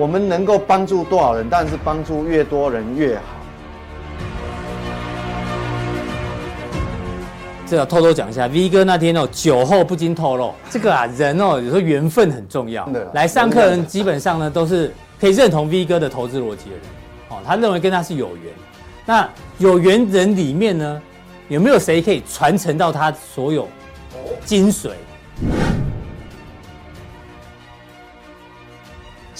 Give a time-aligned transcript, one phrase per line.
[0.00, 3.22] 我们能够帮助多少人，但是帮助越多人越好。
[7.66, 12.88] 这要偷偷讲一下，V 哥那天哦，酒后不经透露，这个啊人哦，有时候缘分很重要。
[13.12, 16.84] 来上课人基本上呢都是可以认同 V 哥的投资逻辑的人，
[17.28, 18.54] 哦，他认为跟他是有缘。
[19.04, 19.28] 那
[19.58, 21.02] 有缘人里面呢，
[21.48, 23.68] 有没有谁可以传承到他所有
[24.46, 24.92] 精髓？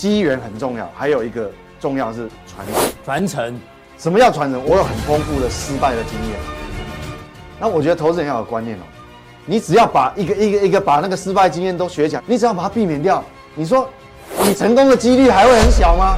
[0.00, 2.92] 机缘很重要，还有一个重要是传承。
[3.04, 3.60] 传承，
[3.98, 4.59] 什么叫传承？
[4.64, 6.40] 我有很丰富的失败的经验。
[7.60, 8.82] 那我觉得投资人要有观念哦，
[9.45, 13.23] 你只要把一个一个一个把那个失败经验都学起来，你只要把它避免掉，
[13.54, 13.86] 你说
[14.42, 16.16] 你成功的几率还会很小吗？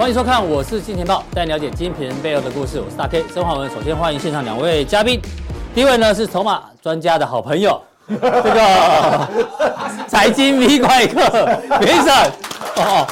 [0.00, 2.80] 欢迎收看，我是金钱豹，带你了解精品人背后的故事。
[2.80, 3.68] 我是大 K 曾焕文。
[3.68, 5.20] 首先欢迎现场两位嘉宾，
[5.74, 9.28] 第一位呢是筹码专家的好朋友， 这个
[10.08, 11.20] 财经 V 怪客
[11.82, 12.30] Vincent
[12.76, 13.06] 哦，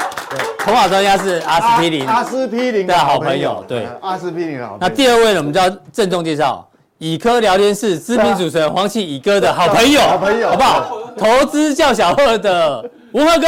[0.65, 4.89] 筹码专家是阿司匹林，阿司匹林的好朋友，对，阿司匹林的好朋友。
[4.89, 6.67] 那第二位呢，我们就要郑重介绍，
[6.97, 10.87] 乙科聊天室知名主持人黄奇乙哥的好朋友，好朋友，好不好？
[11.19, 13.47] 投资叫小贺的吴赫哥，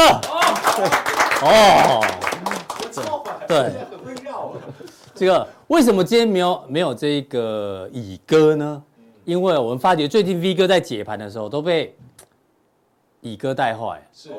[1.41, 2.05] 哦。
[3.51, 3.73] 对，
[5.13, 8.81] 这个为什么今天没有没有这个乙哥呢？
[9.25, 11.93] 因为我们发觉最近 V 哥在解盘的时候都被
[13.21, 14.01] 乙哥带坏。
[14.15, 14.31] 是，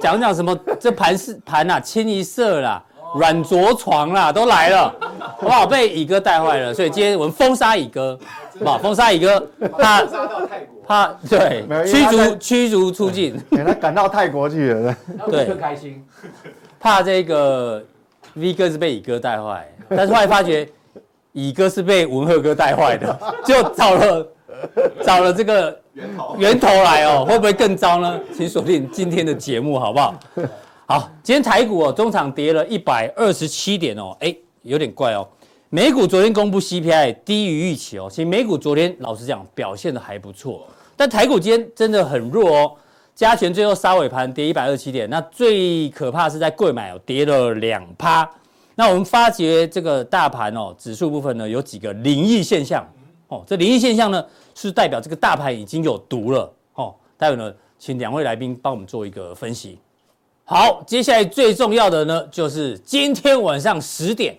[0.00, 2.82] 讲讲什么这盘是盘啊，清一色啦，
[3.16, 5.66] 软着床啦，都来了，好不好？
[5.66, 8.16] 被乙哥带坏了，所以今天我们封杀乙哥，
[8.54, 8.78] 好不好？
[8.78, 9.44] 封杀乙哥，
[9.76, 10.04] 怕
[10.86, 14.96] 怕对，驱逐驱逐出境，给他赶到泰国去了，
[15.28, 16.04] 对，更开心，
[16.78, 17.84] 怕这个。
[18.34, 20.68] V 哥是被乙哥带坏，但是后来发觉
[21.32, 24.26] 乙哥是被文赫哥带坏的，就找了
[25.04, 28.20] 找了这个源头源头来哦，会不会更糟呢？
[28.34, 30.14] 请锁定今天的节目好不好？
[30.86, 35.26] 好，今天台股哦，中场跌了一百二十七点哦，哎，有点怪哦。
[35.68, 40.66] 美股昨天公布 CPI 低于预期哦，其实美股昨天老实讲表现的还不错，
[40.96, 42.72] 但台股今天真的很弱哦。
[43.14, 48.28] 加权最后杀尾盘跌一百二七点，那最可怕是在贵买哦跌了两趴。
[48.74, 52.90] 那我们发觉这个大盘哦指数部分呢有几个灵异现象
[53.28, 54.24] 哦，这灵异现象呢
[54.54, 56.94] 是代表这个大盘已经有毒了哦。
[57.18, 59.78] 待会呢请两位来宾帮我们做一个分析。
[60.44, 64.36] 好，接下来最重要的呢就是今天晚上十点，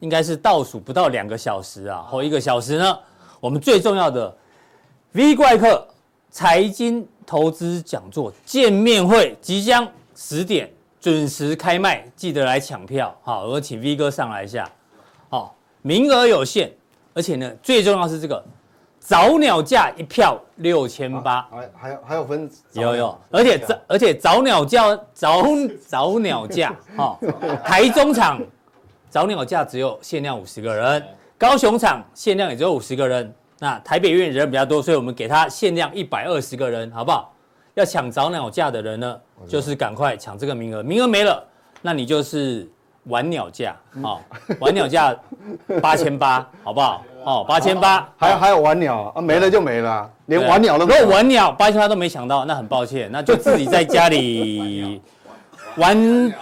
[0.00, 2.98] 应该是倒数不到两个小时啊，后一个小时呢，
[3.40, 4.36] 我们最重要的
[5.12, 5.88] V 怪客
[6.30, 7.08] 财经。
[7.30, 9.86] 投资讲座见面会即将
[10.16, 10.68] 十点
[11.00, 13.16] 准时开卖，记得来抢票。
[13.22, 14.68] 好，我请 V 哥上来一下。
[15.28, 16.72] 好，名额有限，
[17.14, 18.44] 而且呢，最重要是这个
[18.98, 25.44] 早鸟价一票六千八，还还有还有分有有，而且早而且早鸟价早
[25.86, 27.16] 早鸟价，哈，
[27.64, 28.42] 台中场
[29.08, 31.00] 早鸟价只有限量五十个人，
[31.38, 33.32] 高雄场限量也只有五十个人。
[33.62, 37.30] 那台北院人比较多，所以我们给他限量一百二十个人，好不好？
[37.74, 41.46] 要抢早鸟价的人呢，就是赶快抢这个名额，名额没了，
[41.82, 42.66] 那你就是
[43.04, 44.20] 晚鸟价，好、哦，
[44.60, 45.14] 晚鸟价
[45.82, 47.04] 八千八，好不好？
[47.22, 50.98] 哦，八千八，还有还有晚鸟啊，没了就没了，连晚鸟都没。
[50.98, 55.02] 如果晚鸟八千八都没抢到，那很抱歉，那就自己在家里
[55.76, 56.32] 玩。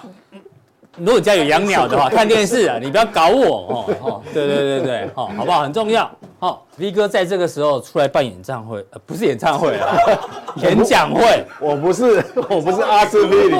[1.01, 5.63] 如果家有养鸟的话， 看电视啊，你不要搞我哦哦，对对对对，好，好不好？
[5.63, 6.11] 很重要。
[6.41, 9.97] 好，V 哥在这个时候出来办演唱会，呃，不是演唱会啊，
[10.63, 11.45] 演讲会。
[11.61, 13.59] 我不是，我不是阿司匹林，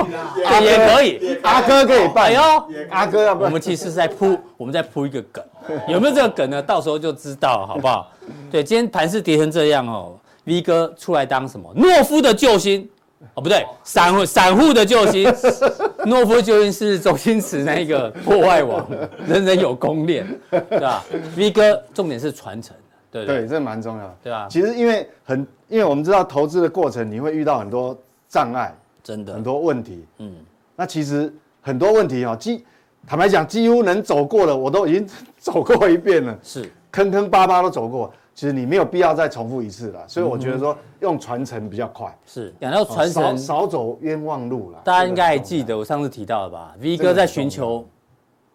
[0.63, 2.27] 也可以，阿哥可以办。
[2.27, 2.43] 哎呦，
[2.91, 5.43] 阿哥要不，我们其实是在铺，我们在铺一个梗，
[5.89, 6.63] 有没有这个梗呢？
[6.63, 8.13] 到时候就知道，好不好？
[8.49, 10.15] 对，今天盘势跌成这样哦
[10.45, 11.69] ，V 哥出来当什么？
[11.75, 12.89] 懦夫的救星。
[13.35, 15.25] 哦，不对，散户散户的救星，
[16.07, 18.87] 懦夫救星是周星驰那个破坏王，
[19.27, 21.05] 人人有功练，对吧
[21.37, 22.77] ？V 哥重点是传承，
[23.11, 24.47] 对对，对，这蛮重要的，对吧？
[24.49, 27.97] 其实因为很，因为我们知道投资的过程，你会遇到很多
[28.29, 29.35] 障碍，真的。
[29.35, 30.33] 很多问题，嗯，
[30.77, 32.65] 那其实很多问题哦，几
[33.07, 36.71] 坦白讲，几乎能走过的，我都已经 走过一遍了，是。
[36.91, 38.13] 坑坑巴巴都走过。
[38.39, 42.17] 其实你没有必要再重复一次了，所以我觉得说用传承比较快。
[42.25, 44.81] 是讲到传承，少走冤枉路了。
[44.85, 47.85] 大家应该还记得我上次提到的吧？V 哥在寻求，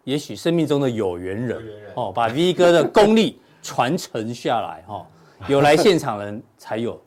[0.04, 1.62] 也许生命中的有缘人
[1.96, 5.06] 哦，把 V 哥的功力传承下来哈，
[5.48, 6.98] 有来现场的人才有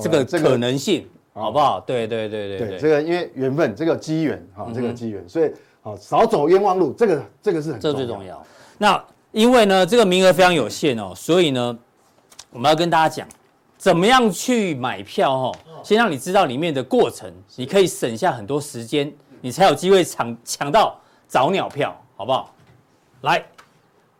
[0.00, 1.78] 这个可能性，好不好？
[1.78, 8.44] 对对对对对，这个因为缘分，这个机缘哈，这个机缘，所以好少走冤枉路，这个这个是很这最重要。
[8.78, 11.78] 那因为呢，这个名额非常有限哦，所以呢，
[12.50, 13.28] 我们要跟大家讲，
[13.78, 15.58] 怎么样去买票哈？
[15.82, 22.52] 先让你知道里面的过程，你可以省下很多时间，你才有机会抢抢到早鸟票，好不好？
[23.22, 23.44] 来，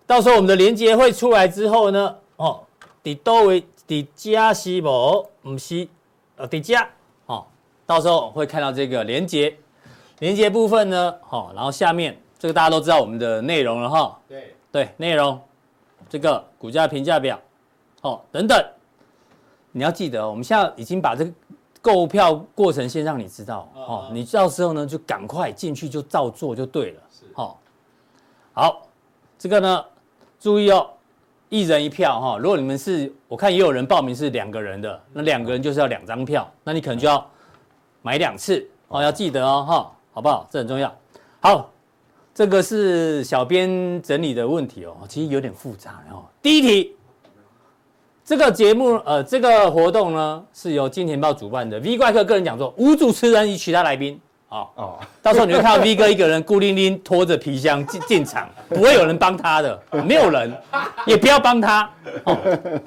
[0.06, 2.60] 到时候我们的连接会出来之后呢，哦，
[3.02, 5.90] 底多维底加西博唔西，
[6.36, 6.88] 呃，底加，
[7.26, 7.44] 哦，
[7.84, 9.56] 到时候会看到这个连接，
[10.20, 14.54] 连接部分呢，好，然后下面这个大家都知道我们的内容了哈，对。
[14.72, 15.40] 对，内容，
[16.08, 17.36] 这个股价评价表，
[18.02, 18.64] 哦，等等，
[19.72, 21.30] 你要记得，我们现在已经把这个
[21.82, 27.60] 购票过程先让你知道，哦，你到时候呢就赶快进去就照做就对了，是，好，
[28.52, 28.88] 好，
[29.38, 29.84] 这个呢，
[30.38, 30.88] 注意哦，
[31.48, 37.24] 一人一票哈，如果你们是，我看也有人报名是两个人的，那两个人就是要两张票，那你可能就要
[38.02, 40.46] 买两次，哦，要记得哦，哈，好不好？
[40.50, 40.94] 这很重要，
[41.40, 41.70] 好。
[42.32, 46.24] 这个是小编整理的问题哦，其实有点复杂哦。
[46.40, 46.96] 第一题，
[48.30, 54.20] 这个节目呃，这个活动呢是由金钱豹主办的，V 怪客个人讲座，无主持人与其他来宾。
[54.50, 60.56] 哦哦，到时候你会看到 V 哥一个人孤零零拖着皮箱进进场，不会有人帮他的，没有人，
[61.06, 61.90] 也不要帮他。
[62.22, 62.38] 哦，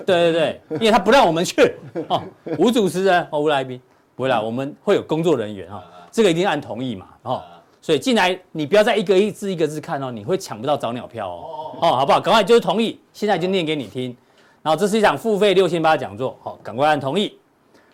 [0.06, 1.76] 对对对，因为他不让我们去。
[2.08, 2.24] 哦，
[2.58, 3.78] 无主持人哦，无来宾，
[4.16, 7.08] 不会啦，我们会有工作人员哈，这个一定按同意嘛。
[7.24, 7.44] 哦。
[7.82, 11.76] 所以进来，你不要再一个一字一个字看哦，你会抢不到早鸟票哦。
[11.82, 12.22] 哦，好不好？
[12.22, 14.16] 赶快就是同意，现在就念给你听。
[14.64, 17.38] 然后这是一场付费六千八讲座，好，赶快按同意。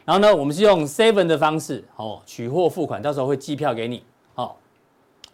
[0.06, 4.04] 然后呢，我们是用 Seven 的方式，哦，取货付款，到时候会寄票给你。
[4.36, 4.58] 好，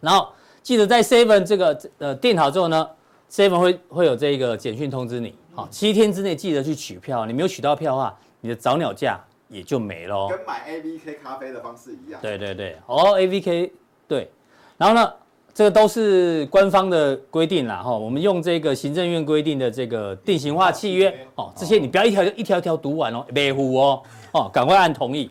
[0.00, 0.28] 然后
[0.62, 2.88] 记得在 Seven 这个呃订好之后呢
[3.30, 5.34] ，Seven 会会有这个简讯通知你。
[5.54, 9.18] 好，七天之内记得去取票，你没有取到票的话，你的早鸟价
[9.48, 10.28] 也就没了。
[10.28, 12.20] 跟买 AVK 咖啡的方式一样。
[12.20, 13.70] 对对对，哦，AVK
[14.08, 14.30] 对。
[14.76, 15.12] 然后呢，
[15.56, 25.30] 这个都是官方的规定啦，哈，我们用这个行政院规定的这个定型化契约，哦，这些你不要一条一条一条读完哦，别胡哦，哦，赶快按同意，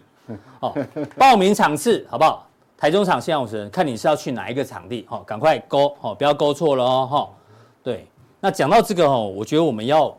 [0.62, 0.76] 哦，
[1.16, 2.44] 报名场次好不好？
[2.76, 7.30] 台中场现场五十人，看你是要去哪一个场地，哦，赶快勾，哦，不要勾错了哦，哈，
[7.84, 8.08] 对，
[8.40, 10.12] 那讲到这个哦，我觉得我们要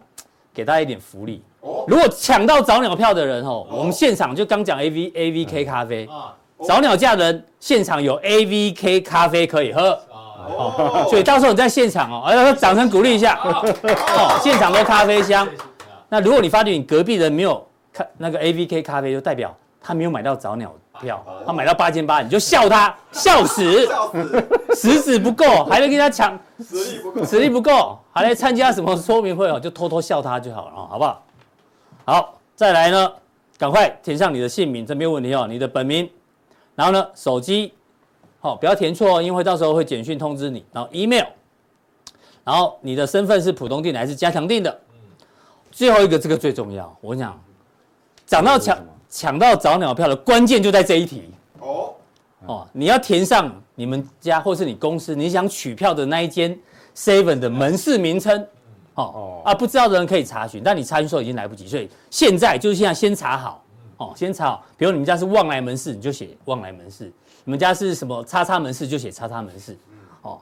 [0.54, 1.42] 给大家一点福利，
[1.88, 6.08] 如果抢到早鸟票的人哦，我们现场就刚讲 A V A V K 咖啡。
[6.64, 9.98] 早鸟价人现场有 AVK 咖啡可以喝。
[10.48, 13.38] 哦，所以到时候你在现场哦，哎，掌声鼓励一下。
[13.42, 15.46] 哦，现场都咖啡香。
[16.08, 23.88] 那如果你发觉你隔壁人没有看那个 AVK 咖啡，就代表他没有买到早鸟票，他买到八千八，你就笑他笑死，
[24.76, 31.22] 食指不够， 还能跟他抢实力不够，实力不够，还来参加什么说明会哦，就偷偷笑他就好了哦，好不好？
[32.04, 33.12] 好，再来呢，
[33.58, 36.08] 赶快填上你的姓名，这没有问题哦，你的本名。
[36.76, 37.72] 然后呢，手机，
[38.38, 40.64] 好，不要填错哦，因为到时候会简讯通知你。
[40.72, 41.24] 然后 email，
[42.44, 44.80] 然后你的身份是普通订还是加强订的？
[45.72, 47.40] 最后一个这个最重要，我跟你讲，
[48.24, 48.78] 讲到抢
[49.08, 51.94] 抢到早鸟票的关键就在这一题哦
[52.46, 56.58] 哦，你要填上你们家或是你公司你想取票的那一间
[56.94, 58.46] seven 的门市名称，
[58.94, 63.62] 哦啊，不知道的人可以查询，但你查询时候已经来不及，所以现在就是现在先查好。
[63.98, 67.06] 哦，先查好，比如你们家是旺来门市，你就写旺来门市；
[67.44, 69.76] 你们家是什么叉叉门市，就写叉叉门市。
[70.22, 70.38] 哦，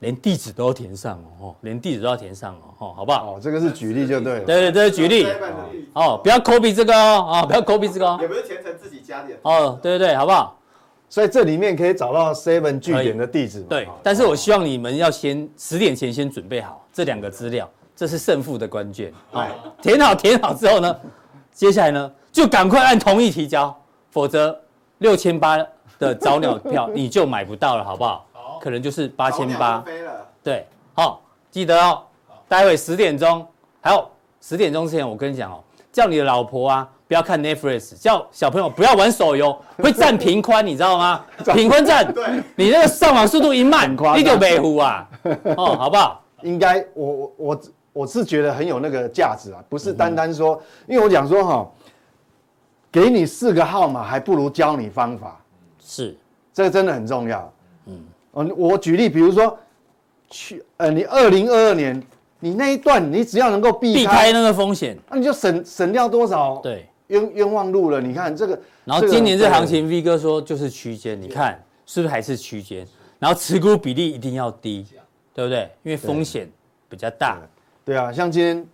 [0.00, 3.34] 连地址都要填上哦，连地址都要填上哦，哦，好不好？
[3.34, 4.44] 哦，这个是举例就对了。
[4.44, 5.26] 对对，这是举例。
[5.92, 8.18] 哦，不要 copy 这个哦，啊，不要 copy 这个哦。
[8.20, 9.28] 也不是填成自己家的。
[9.42, 10.56] 哦，对对对，好不好？
[11.10, 13.62] 所以这里面可以找到 seven 据点的地址。
[13.62, 19.10] 对，但是我希望你们要先十点前先准备好这两个资料，这是胜负的关键。
[19.32, 19.46] 哦，
[19.80, 20.96] 填好填好之后呢，
[21.58, 22.12] 接下来呢？
[22.30, 23.76] 就赶快按同意提交，
[24.12, 24.56] 否则
[24.98, 25.58] 六千八
[25.98, 28.24] 的早鸟票你就买不到了，好不好？
[28.32, 29.82] 好，可能就是八千八。
[30.40, 32.04] 对，好，记得哦。
[32.46, 33.44] 待会十点钟，
[33.80, 34.08] 还有
[34.40, 35.58] 十点钟之前，我跟你讲哦，
[35.90, 41.24] 叫你的老婆啊，不要看 Netflix，叫小朋友不要玩手游， 会占频宽，你知道吗？
[41.56, 45.08] 频宽占，对，你那个上网速度一慢，你就没糊啊。
[45.56, 46.22] 哦，好不好？
[46.42, 47.60] 应该，我我我
[47.98, 51.70] 我是觉得很有那个价值啊，不是单单说，因为我讲说哈。
[52.90, 55.38] 给你四个号码，还不如教你方法。
[55.78, 56.16] 是，
[56.54, 57.52] 这个真的很重要。
[57.84, 59.58] 嗯，我举例，比如说，
[60.30, 62.02] 去呃，你二零二二年，
[62.40, 68.00] 你那一段，你只要能够避开避开那个风险，那你就省省掉多少对冤冤枉路了。
[68.00, 72.86] 你看这个，然后今年这行情，V 哥说就是区间，你看是不是还是区间？
[73.18, 74.86] 然后持股比例一定要低，
[75.34, 75.70] 对不对？
[75.82, 76.50] 因为风险
[76.88, 77.38] 比较大。
[77.88, 78.66] 对啊，像今天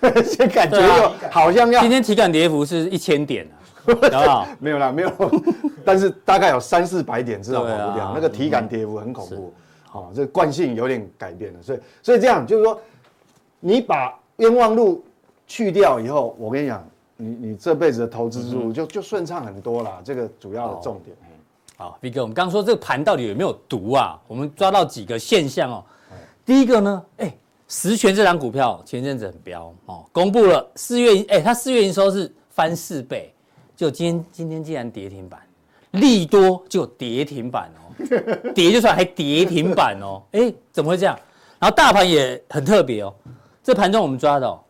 [0.24, 3.46] 先感觉又好像要今天体感跌幅是一千点
[4.14, 4.46] 啊？
[4.58, 5.12] 没有啦，没有，
[5.84, 9.52] 但是大概有三四百点至少跑不掉，那个体感跌幅很恐怖。
[9.84, 12.80] 好，这个惯性有点改变了，所以所以这样就是说，
[13.60, 15.04] 你把冤枉路
[15.46, 16.82] 去掉以后，我跟你讲，
[17.18, 20.00] 你你这辈子的投资之路就就顺畅很多啦。
[20.02, 21.14] 这个主要的重点。
[21.76, 24.18] 好，V 哥，我们刚刚说这个盘到底有没有毒啊？
[24.26, 25.84] 我们抓到几个现象哦。
[26.42, 27.36] 第一个呢，哎，
[27.68, 33.34] 十全这档股票前阵子很飙哦，公布了四月，哎，它四月营收是翻四倍，
[33.74, 35.40] 就今天今天竟然跌停板，
[35.92, 37.82] 利多就跌停板哦。
[38.54, 41.18] 跌就算，还跌停板哦，哎，怎么会这样？
[41.58, 43.14] 然后大盘也很特别哦，
[43.62, 44.62] 这盘中我们抓到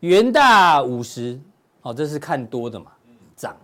[0.00, 1.40] 元大五十，
[1.80, 2.92] 哦，这是看多的嘛，
[3.34, 3.56] 涨，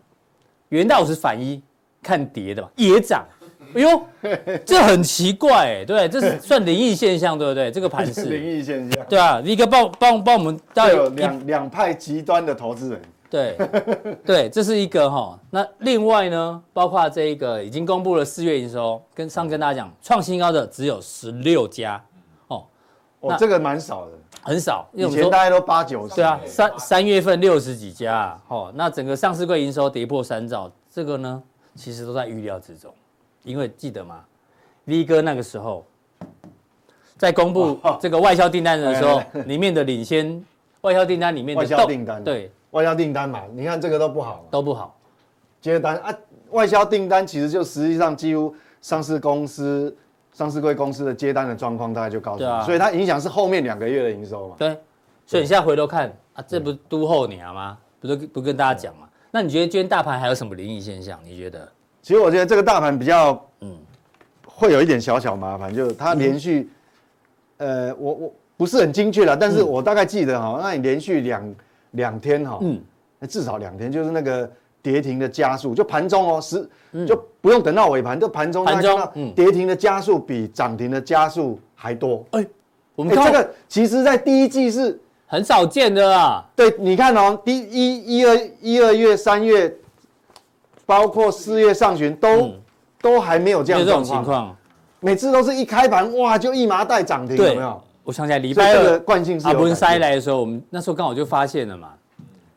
[0.71, 1.63] 元大五十反一
[2.03, 3.27] 看跌的嘛，也涨，
[3.75, 4.03] 哎呦，
[4.65, 7.71] 这很奇怪哎，对，这是 算灵异现象，对不对？
[7.71, 13.03] 这个盘是 灵异现象，对啊一个帮帮帮我们到有两两派极端的投资人。
[13.31, 13.57] 对，
[14.27, 15.39] 对，这是一个哈。
[15.51, 22.03] 那另外呢，包括这一个已经公布了四月营收，跟上跟大家讲，创新高的只有十六家，
[22.49, 22.65] 哦，
[23.21, 24.13] 哦，这个蛮少的，
[24.43, 24.85] 很少。
[24.93, 26.17] 以前大概都八九十。
[26.17, 31.41] 对啊，三三月份六十几家，哦，那整个上市柜营收跌破三兆，这个呢，
[31.77, 32.93] 其实都在预料之中，
[33.43, 34.25] 因为记得吗
[34.85, 35.85] ？V 哥那个时候
[37.17, 40.45] 在公布这个外销订单的时候，里面的领先
[40.83, 42.51] 外销订单里面的外销订单对。
[42.71, 44.97] 外销订单嘛，你看这个都不好，都不好。
[45.61, 46.17] 接单啊，
[46.51, 49.93] 外销订单其实就实际上几乎上市公司、
[50.33, 54.55] 上市贵公司的接单的状况大概就告诉你，啊、所以它影响是后面两个月的营收嘛。
[54.57, 54.79] 对，
[55.27, 57.77] 所以你现在回头看啊，这不都后年吗？
[58.01, 59.09] 不是不跟大家讲嘛？
[59.33, 61.19] 那你觉得今天大盘还有什么灵异现象？
[61.25, 61.69] 你觉得？
[62.03, 63.77] 其实我觉得这个大盘比较，嗯，
[64.47, 66.69] 会有一点小小麻烦，就是它连续，
[67.59, 71.55] 嗯、呃，我我不是很精确了，但是我大概记得哈，那你连续两。
[71.95, 72.81] 两天哈，嗯，
[73.19, 74.49] 那至少两天，就是那个
[74.81, 76.71] 跌停的加速，就盘中哦，十
[77.05, 82.25] 就不用等到尾盘，就盘中盘中跌停的加速比涨停的加速还多。
[82.31, 82.47] 哎，
[82.95, 86.49] 我们这个其实在第一季是很少见的啊。
[86.55, 89.77] 对，你看哦，第一一二一二月、三月，
[90.91, 92.53] 包括四月上旬都
[93.01, 94.57] 都还没有这样这种情况，
[94.99, 97.81] 每次都是一开盘哇就一麻袋涨停，有没有？
[98.03, 101.91] 我想起来礼拜二惯性是阿文塞来的时候，我们那时候刚好就发现了嘛。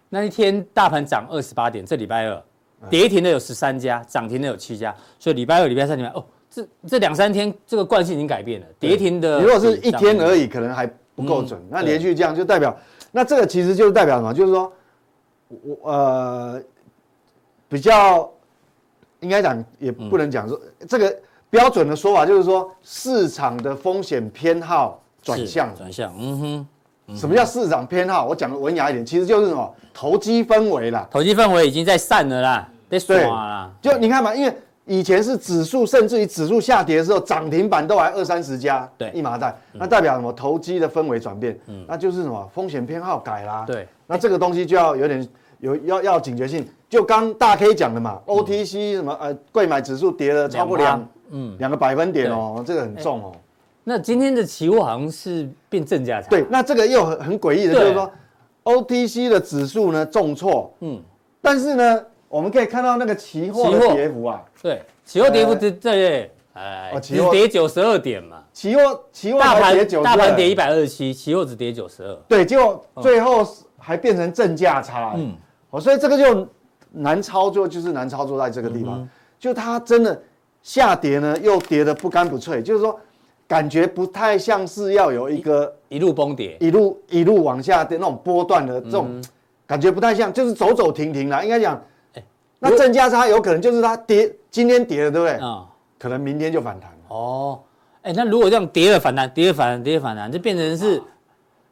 [0.10, 2.42] 那一天大盘涨二十八点，这礼拜二。
[2.90, 8.68] 跌停的有十三家，涨停的有七家，所以礼拜二、礼拜三、礼拜哦，这这两三天这个惯性已经改变了。
[8.80, 11.62] 跌停的，如果是一天而已，可能还不够准。
[11.70, 12.76] 那连续这样就代表，
[13.12, 14.34] 那这个其实就是代表什么？
[14.34, 14.74] 就是说，
[15.48, 16.62] 我呃
[17.74, 18.30] 比较
[19.20, 21.14] 应该讲，也不能讲说这个
[21.50, 25.00] 标准的说法，就是说市场的风险偏好。
[25.24, 26.68] 转向，转向，嗯
[27.08, 28.26] 哼，什么叫市场偏好？
[28.28, 31.08] 我讲的文雅一点，其实就是什么投机氛围啦。
[31.10, 33.72] 投机氛围已经在散了啦，在耍啦。
[33.82, 34.54] 就你看嘛，因为
[34.84, 40.34] 以前是指数，甚至于指数下跌的时候，涨停板都还二三十家，对，一麻袋，那代表什么？
[40.34, 42.52] 投机的氛围转变，嗯，那就是什么？
[42.54, 43.64] 风险偏好改啦。
[43.66, 45.26] 对，那这个东西就要有点
[45.64, 46.68] 有要要警觉性。
[46.90, 51.56] 就刚大 K 讲的嘛，OTC 什么呃，贵买指数跌了超过两嗯。
[51.58, 53.32] 两个百分点哦，这个很重哦。
[53.84, 56.28] 那今天的期货好像是变正价差。
[56.30, 58.12] 对，那这个又很很诡异的，就是说
[58.64, 61.02] ，OTC 的指数呢重挫，嗯，
[61.42, 73.46] 但是呢，我们可以看到那个期货的跌幅啊，对，期货跌幅对对，哎，只跌九十二点嘛，期货期货大盘大盘跌一百二十七，期货只跌九十二，对，结果最后
[73.80, 75.34] 还变成正价差，嗯，
[75.74, 76.48] 哦，所以这个就
[76.92, 80.22] 难操作，就是难操作在这个地方，就它真的
[80.62, 83.00] 下跌呢，又跌得不干不脆，就是说。
[83.46, 89.22] 感觉不太像是要有一个一路崩跌，一路一路往下跌那种波段的这种
[89.68, 91.44] 感觉不太像，就是走走停停啦。
[91.44, 91.80] 应该讲，
[92.58, 95.36] 那正价差有可能就是它跌，今天跌了，对不对？
[95.46, 95.68] 啊，
[96.00, 96.90] 可能明天就反弹。
[97.10, 97.60] 哦，
[98.02, 101.00] 哎，那如果这样跌了反弹，跌了反弹，跌了反弹，就变成是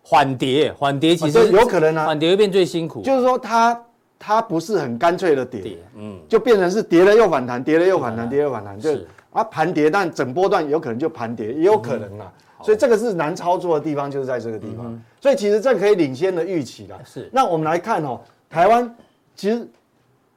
[0.03, 3.01] 缓跌，缓跌其实有可能啊，缓跌会变最辛苦。
[3.01, 3.81] 就是说它
[4.23, 8.91] 它不是很干脆的跌，嗯，就变成是跌了又反弹，跌了又反弹，跌了又反弹，就。
[9.31, 12.29] 啊，盘跌，但整波段有可能就盘跌，也有可能啦。
[12.59, 14.93] 嗯、所以这个是难操作的地方，就是在这个地方。
[14.93, 16.99] 嗯、所以其实这可以领先的预期啦。
[17.05, 17.29] 是。
[17.31, 18.93] 那我们来看哦，台湾
[19.37, 19.65] 其实，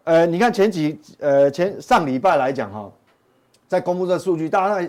[0.05, 2.89] 呃，你看前几呃前上礼拜来讲哈，
[3.67, 4.89] 在公布这个数据，大家在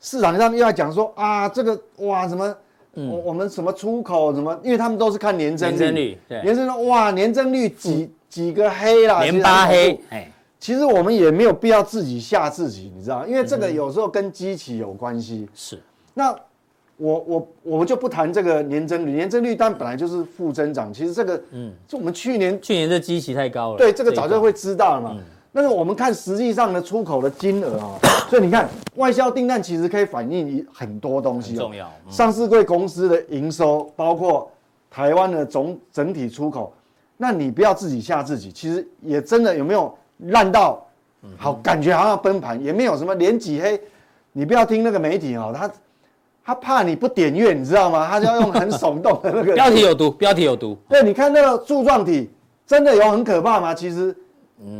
[0.00, 2.54] 市场上又在讲说啊，这个哇什么，我、
[2.92, 10.30] 嗯、我们什么出口什么，因为他们都是看年增率，年增率，对，年增率哇，年增率几、嗯、几个黑啦，连八黑，哎。
[10.60, 15.48] 其实我们也没有必要自己吓自己，你知道，因为这个有时候跟基期有关系。
[15.54, 15.80] 是，
[16.12, 16.34] 那
[16.98, 20.92] 我我我们就不谈这个年增率，年增率但本来就是负增长。
[20.92, 25.16] 其实这个，嗯，就我们去年去年的基期太高了，对，这个早就会知道了嘛。
[25.50, 31.90] 但是我们看实际上的出口的金额啊， 所以你看外销订单其实可以反映很多东西，重要。
[32.10, 34.50] 上市柜公司的营收，包括
[34.90, 36.72] 台湾的总整体出口，
[37.16, 40.86] 那你不要自己吓自己，其实也真的有没有烂到
[41.36, 43.80] 好，感觉好像要崩盘，也没有什么连几黑。
[44.32, 45.70] 你不要听那个媒体哦，他
[46.44, 48.06] 他怕你不点阅，你知道吗？
[48.06, 50.76] 他就要用很耸动的那个 标题有毒，标题有毒。
[50.88, 52.30] 对，你看那个柱状体，
[52.66, 53.74] 真的有很可怕吗？
[53.74, 54.14] 其实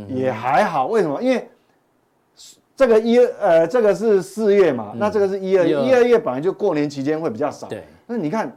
[0.07, 0.87] 也还好。
[0.87, 1.21] 为什么？
[1.21, 1.49] 因为
[2.75, 7.67] 这个一呃，这个是四月嘛，那这个是一二一二月本来就过年期间会比较少。
[7.67, 7.83] 对。
[8.05, 8.55] 那你看，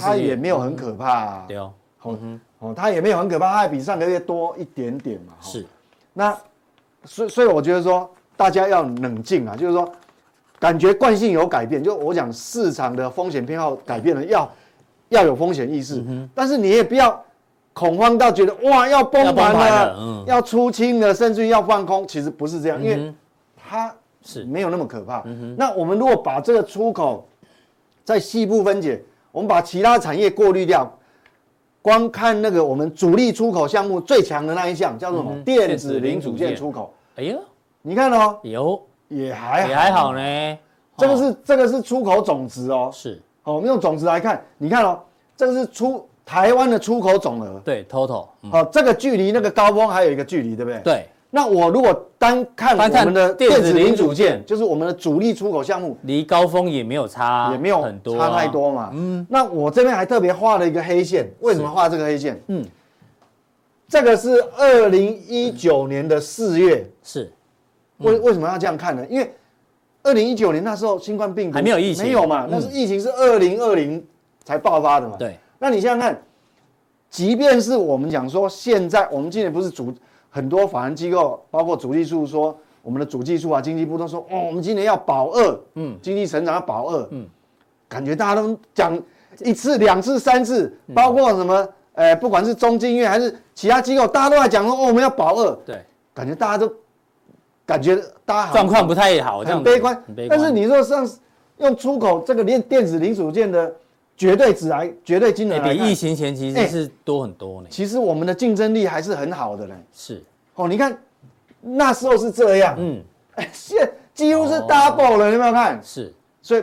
[0.00, 1.44] 它也没有很可怕。
[1.46, 1.72] 对哦。
[2.60, 5.34] 哦，它也没有很可怕，它还比上个月多一点点嘛。
[5.40, 5.66] 是。
[6.14, 6.34] 那
[7.04, 9.92] 所以所以我觉得说，大家要冷静啊，就是说。
[10.60, 14.52] 感觉惯性有改变，就我讲市场的风险偏好改变了，要
[15.08, 17.18] 要有风险意识，但是你也不要
[17.72, 23.10] 恐慌到觉得哇要崩盘了，要出清了，甚至于要放空，其实不是这样，因为
[23.56, 23.90] 它
[24.22, 25.24] 是没有那么可怕。
[25.56, 27.26] 那我们如果把这个出口
[28.04, 29.02] 在细部分解，
[29.32, 30.94] 我们把其他产业过滤掉，
[31.82, 35.42] 光看那个我们主力出口项目最强的那一项叫做什么？
[35.44, 36.92] 电子零组件出口。
[37.16, 37.38] 哎呦，
[37.82, 38.80] 你看哦，有。
[39.08, 40.58] 也还也还好呢，
[40.96, 45.00] 这个是这个是出口总值哦，是哦，我们用总值来看，你看哦，
[45.36, 50.80] 这个是出台湾的出口总额，对，total，好，这个距离那个高峰还有一个距离，对不对？
[50.84, 51.08] 对。
[51.30, 58.90] 那我如果单看我们的电子零组件，就是我们的主力出口项目，离高峰也没有差，也没有很多，差太多嘛。
[58.92, 59.24] 嗯。
[59.30, 62.40] 那我这边还特别画了一个黑线，为什么画这个黑线？
[62.48, 62.64] 嗯，
[63.88, 67.32] 这个是二零一九年的四月，是。
[67.98, 69.06] 为为什么要这样看呢？
[69.08, 69.32] 因为
[70.02, 72.48] 二零一九年那时候新冠病毒还没有疫情，没有嘛？
[72.50, 74.04] 那是疫情是二零二零
[74.42, 75.16] 才爆发的嘛？
[75.16, 75.38] 对。
[75.58, 76.20] 那你想想看，
[77.08, 79.94] 即便是我们讲说现在，我们今年不是主
[80.30, 87.26] 很多法人机构，包括主计处说，我们的主计处啊、经济部都说，哦，我们今年要保二，嗯，经济成长要保二，嗯，
[87.88, 88.98] 感觉大家都讲
[89.40, 96.72] 一次、两次、三次，包括什么，呃，不管是中金院还是其他机构，大家都在讲说，哦，我们要保二，对，感觉大家都。
[97.66, 100.02] 感觉大家状况不太好，很悲观。
[100.28, 101.08] 但是你说像
[101.58, 103.72] 用出口这个电电子零组件的
[104.20, 107.68] 绝对值来，绝对金额比疫情前其实是多很多呢。
[107.70, 109.74] 其实我们的竞争力还是很好的呢。
[109.94, 110.22] 是
[110.56, 110.94] 哦，你看
[111.62, 113.02] 那时候是这样，嗯，
[113.36, 115.80] 哎，现几乎是 double 了，你有没有看？
[115.82, 116.62] 是，所以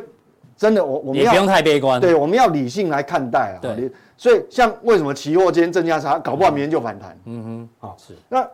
[0.56, 3.58] 真的我我们也不用太悲观，对，我们要理性来看待啊。
[3.60, 7.18] 对，所以像为什么期货今天正价差，搞不好明天就反弹。
[7.26, 8.14] 嗯哼，好是。
[8.30, 8.48] 那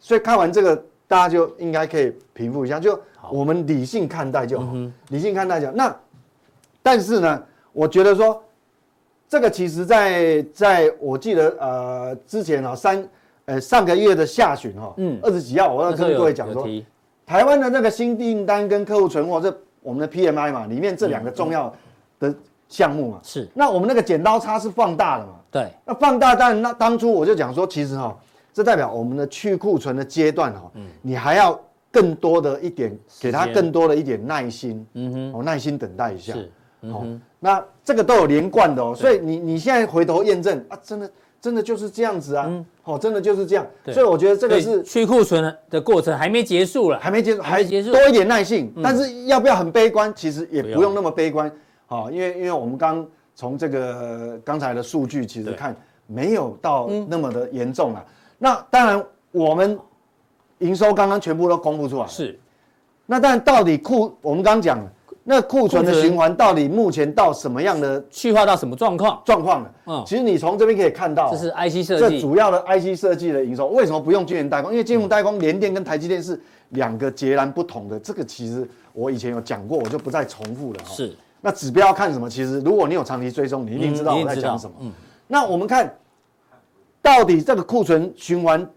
[0.00, 0.82] 所以看完这个。
[1.08, 5.72] 大家就应该可以平复一下，就我们理性看待就好，嗯、理性看待就好。
[5.72, 5.96] 那
[6.82, 7.42] 但是呢，
[7.72, 8.42] 我觉得说
[9.28, 13.08] 这个其实在，在在我记得呃之前啊三
[13.46, 16.66] 呃上个月的下旬哈，嗯，二十几号我要跟各位讲说，
[17.24, 21.74] 台湾的那个新订单跟客户存货，这我们的 PMI 嘛，里面这两个重要
[22.18, 22.34] 的
[22.68, 23.48] 项目嘛，是、嗯。
[23.54, 25.32] 那我们那个剪刀差是放大了嘛？
[25.50, 25.68] 对。
[25.84, 28.16] 那放大，但那当初我就讲说，其实哈。
[28.52, 31.60] 这代表我们的去库存的阶段哈，你还要
[31.92, 36.50] 更多的一点，给他更多的一点耐心，嗯哼，哦，耐心等待一下，是，
[36.90, 37.04] 好，
[37.46, 41.08] 那这个都有连贯的哦，所以你你现在回头验证啊，真的
[41.40, 42.50] 真的就是这样子啊，
[42.82, 50.12] 哦，真的就是这样，所以我觉得这个是去库存的过程还没结束了，还没结束，还没结束，多一点耐性，但是要不要很悲观？
[50.12, 51.48] 其实也不用那么悲观，
[51.86, 53.06] 好，因为因为我们刚
[53.36, 55.76] 从这个刚才的数据其实看
[56.08, 58.04] 没有到那么的严重了。
[58.38, 59.78] 那当然，我们
[60.58, 62.06] 营收刚刚全部都公布出来。
[62.08, 62.36] 是，
[63.06, 64.78] 那当然，到底库我们刚刚讲，
[65.28, 69.20] 那库存的循环到底目前到什么样的去化到什么状况？
[69.24, 69.74] 状况了。
[69.86, 74.70] 嗯，其实你从这边可以看到，这是 IC 设计，这主要的 IC 设计的营收为什么不用晶圆代工？
[74.70, 77.98] 因为晶圆代工联电跟台积电是两个截然不同的。
[77.98, 80.80] 这个其实我以前有讲过，我就不再重复了。
[80.84, 82.30] 是，那指标看什么？
[82.30, 84.76] 其实如果你有长期追踪，你一定知道我在讲什么。
[84.80, 84.92] 嗯，
[85.26, 85.92] 那我们看。
[87.02, 88.68] 到底这个库存循环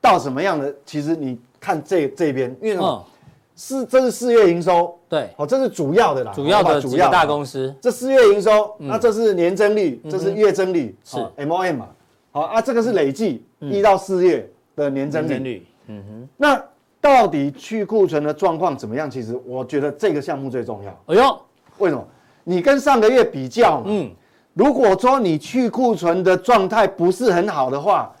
[0.00, 0.74] 到什么样的？
[0.84, 3.06] 其实你看这这边，因为什么？
[3.54, 7.74] 四这是四月营收，对，哦，这是主要的啦，主要的主要大公司。
[7.80, 11.88] 这四月营收，那这是年增率，这是月增率，是 MOM 嘛？
[12.32, 15.66] 好啊，这个是累计一到四月的年增率。
[15.86, 16.64] 嗯哼，那
[17.00, 19.10] 到底去库存的状况怎么样？
[19.10, 20.90] 其实我觉得这个项目最重要。
[21.06, 21.40] 哎呦，
[21.78, 22.04] 为什么？
[22.42, 24.10] 你跟上个月比较嘛，嗯。
[24.54, 28.14] 如果说你去库存的状态不是很好的话，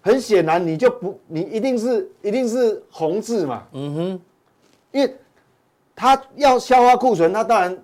[0.00, 3.62] 很显然你就不，你一定是一定是红字嘛。
[3.72, 4.20] 嗯哼，
[4.92, 5.16] 因为
[5.94, 7.78] 他要消化库存，他当然，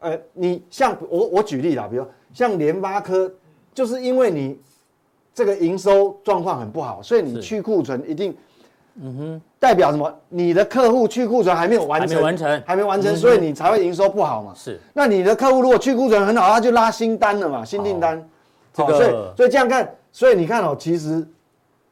[0.00, 3.32] 呃，你像我我举例啦，比如像联发科，
[3.72, 4.58] 就是因为你
[5.34, 8.36] 这个营收状况很不好，所以你去库存一定，
[9.00, 10.12] 嗯哼，代表什么？
[10.28, 14.52] 你的客户去库存还没有完成，还没完成，还没完成，所以你才会营收不好嘛。
[14.54, 18.28] 是，那你的客户如果去库存很好，他就拉新单了嘛，新订单。
[18.72, 21.24] 这个，所以所以这样看，所以你看哦，其实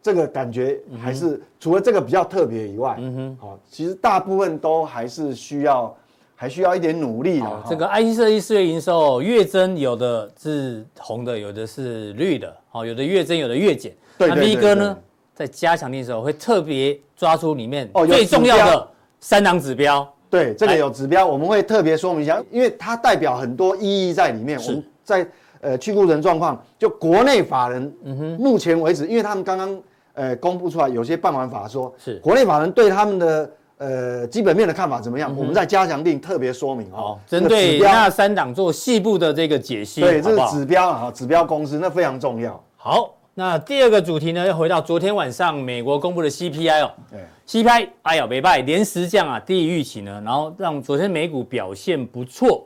[0.02, 5.94] 这个感觉还是除了这个比较特别以外，嗯哼，好，其实大部分都还是需要。
[6.34, 7.62] 还需要一点努力的！
[7.70, 13.94] 这个 IC 设计四月营收月增，有的是红的，有的是绿的，好，有的月增，有的月减。
[14.18, 14.98] 对，那 V 哥呢，
[15.36, 18.88] 在加强錠的时候会特别抓出里面最重要的
[19.20, 20.12] 三档指标。
[20.28, 24.58] 对，这个有指标，我们会特别说明一下，因为它代表很多意义在里面。
[24.62, 25.24] 我们在
[25.60, 29.80] 呃去库存状况，就国内法人，嗯哼，目前为止，因为他们刚刚
[30.14, 33.51] 呃公布出来，有些办完法说，是国内法人对他们的。
[33.79, 35.33] 呃，基本面的看法怎么样？
[35.33, 40.01] 嗯、我们在加强定特别说明哦，针对那三档做细部的这个解析。
[40.01, 42.62] 对，这是指标啊，指标公司那非常重要。
[42.77, 46.92] 好，那第二个主题呢，要回到昨天晚上美国公布的 CPI 哦。
[47.11, 52.64] 对，CPI 哎呀，没败，连十降啊，低于预期呢，然后让昨天美股表现不错。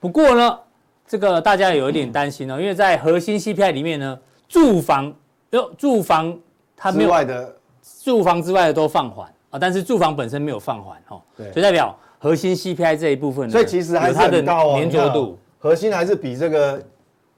[0.00, 0.58] 不过呢，
[1.06, 5.14] 这个大家有一点担心哦，嗯、因为在核心 CPI 里面呢，住房
[5.50, 6.36] 哟，住房
[6.76, 7.56] 它没有外的，
[8.04, 9.58] 住房之外的都放缓啊。
[9.58, 16.82] 但是住房本身没有放缓哦，对，所以代表核心 CPI 这一部分，所以其实还是很高哦，粘着度，核心还是比这个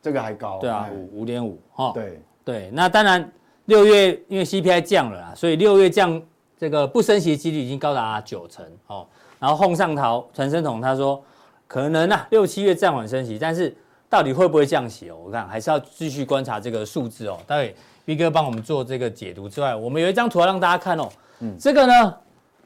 [0.03, 3.31] 这个还高，对啊，五五点五哈，对对，那当然
[3.67, 6.21] 六月因为 CPI 降了啦，所以六月降
[6.59, 9.07] 这个不升息的几率已经高达九成哦，
[9.39, 11.23] 然后홍尚桃传声筒他说
[11.67, 13.77] 可能啊六七月暂缓升息，但是
[14.09, 15.17] 到底会不会降息哦？
[15.27, 17.39] 我看还是要继续观察这个数字哦。
[17.47, 17.77] 待会
[18.09, 21.07] V 哥帮我们做这个解读之外，我们有一张图要让大家看哦。
[21.41, 22.15] 嗯，这个呢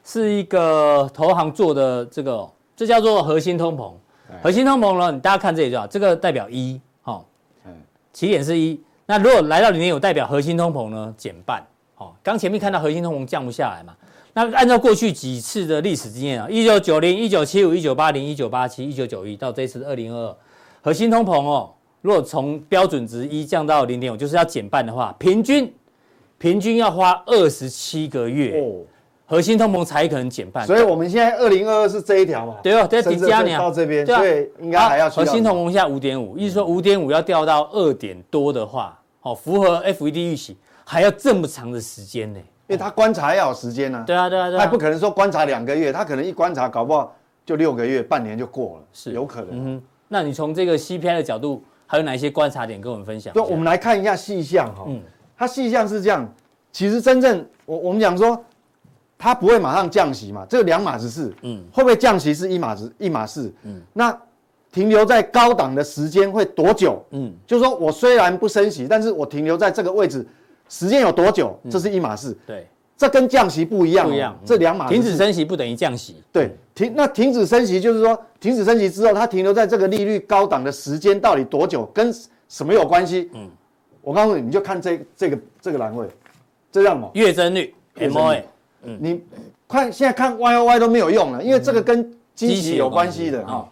[0.01, 3.91] 是一个投行做的，这个这叫做核心通膨。
[4.41, 7.25] 核心通膨呢，你大家看这里就好，这个代表一，哦，
[8.13, 8.81] 起点是一。
[9.05, 11.61] 那如果来到零点五，代表核心通膨呢减半。
[11.97, 13.93] 哦，刚前面看到核心通膨降不下来嘛？
[14.31, 20.37] 那按照过去几次的历史经验啊，一九九零、一九七五、一九八零、一九八七、一九九一到这次二零二二，
[20.81, 25.73] 核心通膨哦，如果从标准值一降到零点五，就是要减半的话，平均。
[26.37, 28.81] 平均要花二十七个月，哦，
[29.25, 30.67] 核心通膨才可能减半。
[30.67, 32.57] 所以我们现在二零二二是这一条嘛？
[32.61, 42.39] 对哦，在底加你到这边，对，应该还要核心通膨现在五点五，意思说五点五要掉到二点多的话，哦，符合 FED 预期，还要这么长的时间呢？
[42.67, 44.03] 因为他观察要有时间呢。
[44.05, 49.49] 对啊，对啊，对啊，他不可能说观察两个月，他可能一观察搞不好就六个月、半年就过了，是有可能。
[49.51, 51.63] 嗯哼，那你从这个 CPI 的角度，
[51.93, 53.31] 还有哪一些观察点跟我们分享？
[53.35, 54.83] 对，我们来看一下细项哈。
[54.87, 54.99] 嗯，
[55.37, 56.27] 它细项是这样。
[56.71, 58.43] 其实真正我我们讲说，
[59.15, 61.31] 它不会马上降息嘛，这个两码子事。
[61.43, 63.53] 嗯，会不会降息是一码子一码事。
[63.61, 64.19] 嗯，那
[64.71, 66.99] 停留在高档的时间会多久？
[67.11, 70.25] 嗯，就是说我虽然不升息，但是我停留在这个位置
[70.69, 71.55] 时间有多久？
[71.69, 72.35] 这是一码事。
[72.47, 74.07] 对，这跟降息不一样。
[74.07, 74.87] 不一样，这两码。
[74.87, 76.15] 停止升息不等于降息。
[76.31, 81.85] 对，停那停止升息就是说停止升息之后，它停留在这个利率高档的时间到底多久？
[81.93, 82.13] 跟
[82.47, 83.29] 什么有关系？
[83.33, 83.49] 嗯，
[84.01, 86.07] 我告诉你，你就看这这个这个栏位。
[86.71, 88.45] 这样嘛，月增率，M O A，
[88.83, 89.21] 嗯，你
[89.67, 93.69] 看现在看 Y O Y 都没有用了，因为这个跟基期有关系的哈。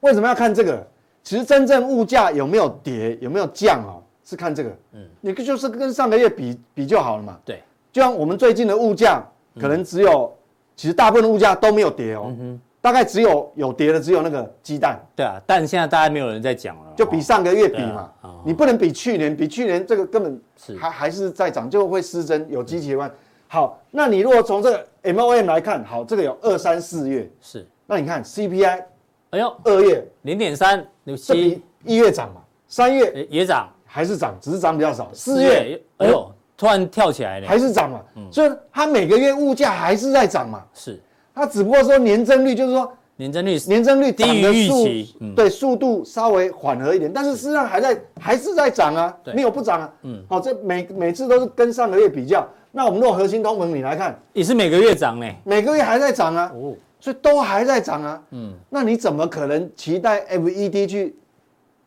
[0.00, 0.86] 为什么要看这个？
[1.22, 3.98] 其实真正物价有没有跌，有没有降啊？
[4.24, 7.36] 是看这个，嗯，你就是跟上个月比比就好了嘛。
[7.44, 9.22] 对，就像我们最近的物价，
[9.60, 10.32] 可能只有，
[10.76, 12.34] 其实大部分的物价都没有跌哦。
[12.82, 14.98] 大概只有有跌的，只有那个鸡蛋。
[15.14, 18.10] 对啊，但现在大家没有人在讲了，就比上个月比嘛。
[18.42, 20.40] 你不能比去年，比去年这个根本
[20.78, 23.10] 还还是在涨，就会失真，有机器人。
[23.48, 27.30] 好，那你如果从这个 MOM 来看，好，这个有二三四月。
[27.42, 28.82] 是，那你看 CPI，
[29.30, 30.06] 哎呦，二月。
[30.22, 31.62] 零点三，六七。
[31.84, 35.10] 一月涨嘛，三月也涨，还是涨，只是涨比较少。
[35.12, 41.00] 四月，哎呦，突然跳起来了，还是涨嘛，所以它每个月物价还是在涨嘛，是。
[41.34, 49.90] 它只不过说年增率，就是说年增率年增率低于预期，对，速度稍微缓和一点，但是实际上还在还是在涨啊，没有不涨啊。
[50.02, 52.46] 嗯，好，这每每次都是跟上个月比较。
[52.70, 56.52] 那我们如果核心通膨你来看，也是每个月涨呢，每个月还在涨啊。
[56.54, 58.22] 哦，所以都还在涨啊。
[58.32, 61.16] 嗯，那你怎么可能期待 FED 去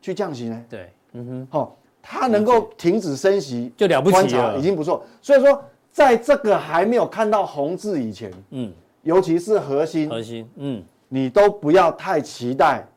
[0.02, 0.66] 去降息呢？
[0.68, 5.04] 对，嗯哼，好，它能够停止升息就了不起了，已经不错。
[5.24, 5.60] 所以说，
[5.92, 8.72] 在这个还没有看到红字以前，嗯。
[9.04, 12.88] 尤其是核心，核心，嗯，你都不要太期待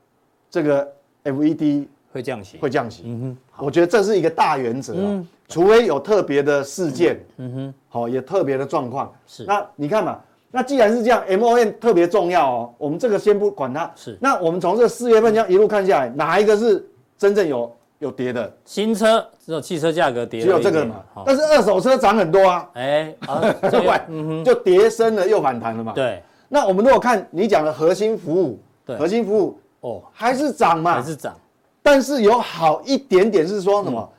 [0.49, 0.88] 这个
[1.25, 3.03] FED 会降息，会降息。
[3.07, 3.21] 嗯
[3.57, 9.12] 哼，我觉得这是一个大原则，嗯，除非有特别的事件，嗯哼，好，也特别的状况。
[9.27, 10.21] 是，那你看嘛，
[10.53, 12.75] 那既然是这样，MON 特别重要哦。
[12.79, 13.90] 我们这个先不管它。
[13.97, 14.16] 是。
[14.21, 16.88] 那我们从这四月份这样一路看下来，哪一个是
[17.19, 18.53] 真正有有跌的？
[18.65, 20.97] 新车只有汽车价格跌，只有这个嘛。
[21.25, 22.69] 但是二手车涨很多啊。
[22.75, 23.15] 哎，
[24.09, 25.93] 嗯就跌升了又反弹了嘛。
[25.93, 26.23] 对。
[26.49, 31.35] 那我们如果看你讲的核心服务，对，核心服务哦还是涨嘛，还是涨。
[31.83, 34.13] 但是有好一点点是说什么？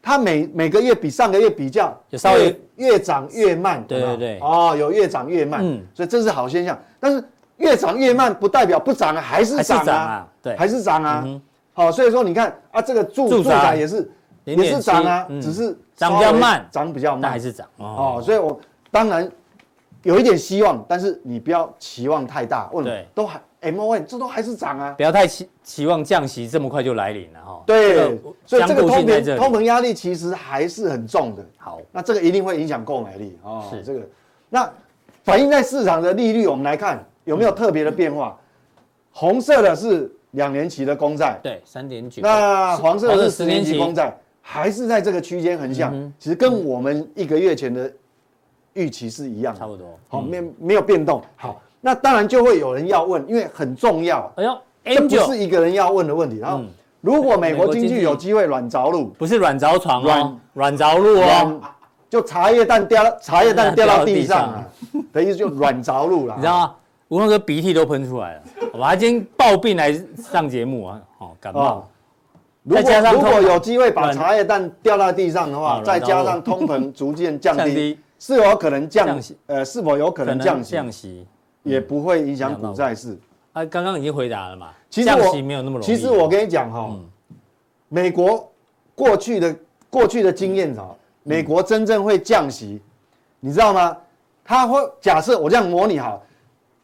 [0.00, 3.84] 它每每个月比上个月比较，有稍微越涨越慢。
[3.86, 6.76] 对对对，哦，有越涨越慢，嗯，所以这是好现象。
[6.98, 7.22] 但是
[7.56, 11.24] 越涨越慢不代表不涨啊，还是涨啊，对，还是涨啊。
[11.72, 14.10] 好，所以说你看啊，这个住住宅也是
[14.44, 18.20] 也是涨啊，只是涨比较慢，涨比较慢，还是涨哦。
[18.24, 18.58] 所以我
[18.90, 19.30] 当然
[20.02, 22.68] 有一点希望，但是你不要期望太大。
[22.72, 23.40] 问对，都还。
[23.64, 27.62] M O N 这都还是涨啊，不要太期期望降息这么快就来临了哈。
[27.64, 31.46] 对，所以这个通膨通膨压力其实还是很重的。
[31.58, 33.64] 好，那这个一定会影响购买力哦。
[33.70, 34.00] 是这个，
[34.50, 34.68] 那
[35.22, 38.36] 反映在市场的利率，我们来看有没有特别的变化。
[39.12, 42.20] 红色的是两年期的公债，对，三点九。
[42.20, 47.90] 那黄色的是十年期公债，还是在这个区间横向，其实跟我们一个月前的
[48.74, 49.98] 预期是一样，差不多。
[50.08, 51.22] 好，没没有变动。
[51.36, 51.60] 好。
[51.84, 54.32] 那当然就会有人要问，因为很重要。
[54.36, 56.38] 哎呦，这不是一个人要问的问题。
[56.38, 56.62] 然后，
[57.00, 61.60] 如果美国经济有机会软着陆，不是软着床哦，软着陆哦，
[62.08, 64.64] 就茶叶蛋掉茶叶蛋掉到地上啊，
[65.12, 66.36] 的意思就软着陆了。
[66.36, 66.74] 你知道吗？
[67.12, 71.86] 吴龙哥鼻涕都喷出来了，我还今天抱病来上节目啊，哦，感冒。
[72.62, 79.36] 如果如果有机会把茶叶蛋掉到地上的话，再加上通膨 逐渐降低，是否有可能降息？
[79.44, 81.26] 呃，是否有可能降息？
[81.64, 83.14] 也不会影响股债市。
[83.52, 84.70] 啊，刚刚已经回答了嘛。
[84.88, 85.84] 其实我没有那么容易。
[85.84, 86.96] 其实我跟你讲哈，
[87.90, 88.50] 美国
[88.94, 89.54] 过去的
[89.90, 92.80] 过去的经验哈，美国真正会降息，
[93.38, 93.94] 你知道吗？
[94.42, 96.18] 他会假设我这样模拟哈，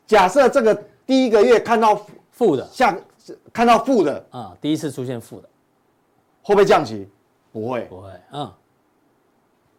[0.09, 0.75] 假设这个
[1.07, 2.97] 第一个月看到负的，下
[3.53, 5.49] 看到负的啊，第一次出现负的，
[6.43, 7.07] 会不会降息？
[7.53, 8.09] 不会，不会。
[8.33, 8.53] 嗯。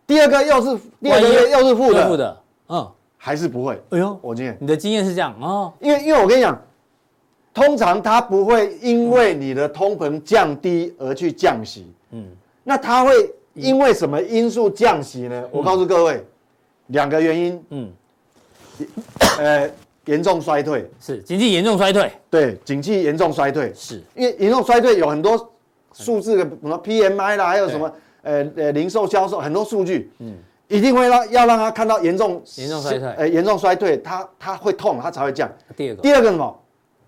[0.07, 2.91] 第二个又是第二个月又是负的，负的，嗯。
[3.21, 3.77] 还是不会。
[3.89, 5.73] 哎呦，我经验，你的经验是这样哦。
[5.81, 6.57] 因为因为我跟你讲，
[7.53, 11.91] 通常它不会因为你的通膨降低而去降息。
[12.11, 12.25] 嗯，
[12.63, 13.11] 那它会
[13.55, 15.45] 因为什么因素降息呢？
[15.51, 16.25] 我告诉各位，
[16.87, 17.65] 两个原因。
[17.71, 17.91] 嗯，
[19.37, 19.69] 呃，
[20.09, 22.11] 严重衰退是经济严重衰退。
[22.29, 25.51] 对，经济严重衰退是因为严重衰退有很多
[25.93, 27.91] 数字的，什么 PMI 啦，还有什么
[28.23, 30.11] 呃呃零售销售很多数据。
[30.19, 30.35] 嗯。
[30.71, 35.49] 一定会让要让他看到严重严重衰退，呃，严重衰退，他他会痛，他才会降。
[35.75, 36.59] 第二个，第二个什么？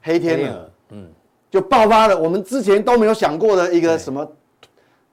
[0.01, 1.07] 黑天鹅，嗯，
[1.47, 4.27] 就爆发了，我们之前都没有想过的一个什么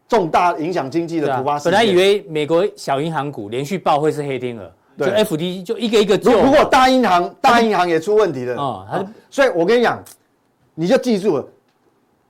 [0.09, 1.72] 重大影响经济的突发事件。
[1.72, 6.33] 本来以为美国小银行股连续爆会是黑天鹅，就 FD 就一个一个做。
[6.43, 10.03] 如果大银行大银行也出问题了，啊，所以我跟你讲，
[10.75, 11.47] 你就记住了，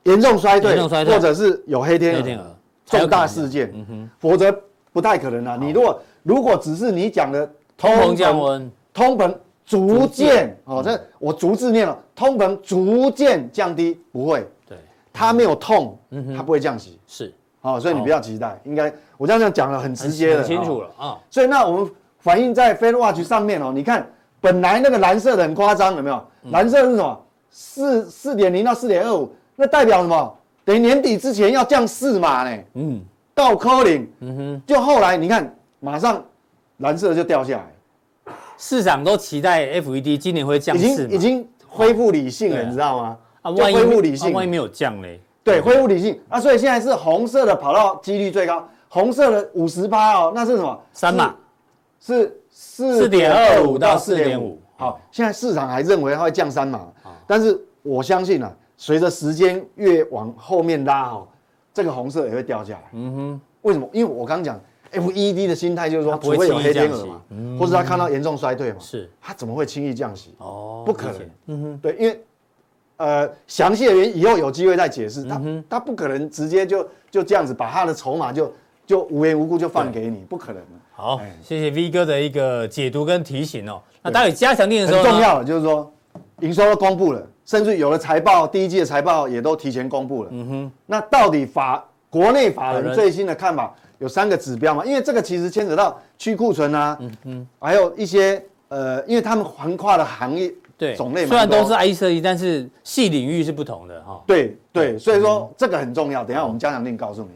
[0.04, 2.54] 严重衰退，或者是有黑天鹅，
[2.84, 3.72] 重大事件，
[4.18, 4.54] 否则
[4.92, 5.58] 不太可能啊。
[5.60, 14.76] 你如果如果只是你讲的通膨降温，通膨逐渐哦，这我逐字念了，通膨逐渐降低，不会，对，
[15.12, 15.98] 它没有痛，
[16.36, 21.18] 它不会降息，是，哦，所以你不要期待，应该我这样讲了很直接的，很清楚了啊。
[21.30, 24.06] 所以那我们反映在 FedWatch 上面哦，你看
[24.40, 26.24] 本来那个蓝色的很夸张，有没有？
[26.50, 27.24] 蓝色是什么？
[27.50, 30.36] 四四点零到四点二五，那代表什么？
[30.64, 32.62] 等于年底之前要降四码呢？
[32.74, 33.00] 嗯，
[33.34, 35.54] 到扣零，嗯哼，就后来你看。
[35.80, 36.20] 马上
[36.78, 43.16] 蓝色就掉下来，市场都期待 FED 今年会降四，已经已经恢复理性了，你知道吗？
[43.42, 45.20] 啊，万一恢复理性，万一没有降嘞？
[45.44, 50.76] 对，恢复理性啊，所以现在是红色的跑到几率最高，红色的五十八哦，那是什么？
[50.92, 51.32] 三码，
[52.00, 54.58] 是四点二五到四点五。
[54.76, 56.86] 好，现在市场还认为它会降三码，
[57.26, 61.28] 但是我相信啊，随着时间越往后面拉哦，
[61.74, 62.84] 这个红色也会掉下来。
[62.92, 63.88] 嗯哼，为什么？
[63.92, 64.60] 因为我刚刚讲。
[64.90, 67.20] F E D 的心态就是说，不会有黑天鹅嘛，
[67.60, 70.34] 或者他看到严重衰退嘛，是，他怎么会轻易降息？
[70.38, 71.30] 哦，不可能。
[71.48, 72.24] 嗯哼，对，因为
[72.96, 75.24] 呃，详细的原因以后有机会再解释。
[75.24, 78.50] 他他不可能直接就就这样子把他的筹码就
[78.88, 80.62] 就无缘无故就放给你，不可能。
[80.94, 83.78] 好，谢谢 V 哥的一个解读跟提醒哦。
[84.02, 85.92] 那待会加强錠的时候，很重要的就是说，
[86.40, 90.30] 营收都公布了，甚至有了财报第一季的财报也都提前公布了。
[90.32, 93.74] 嗯哼，那到底法国内法人最新的看法？
[93.98, 94.86] 有三个指标嘛？
[94.86, 104.22] 因为这个其实牵扯到去库存啊，嗯嗯，还有一些呃，因为他们横跨的行业对种类嘛，虽然都是 IC 设计，但是细领域是不同的哈。
[104.26, 106.24] 对对，所以说这个很重要。
[106.24, 107.28] 等一下我们加强錠告诉你。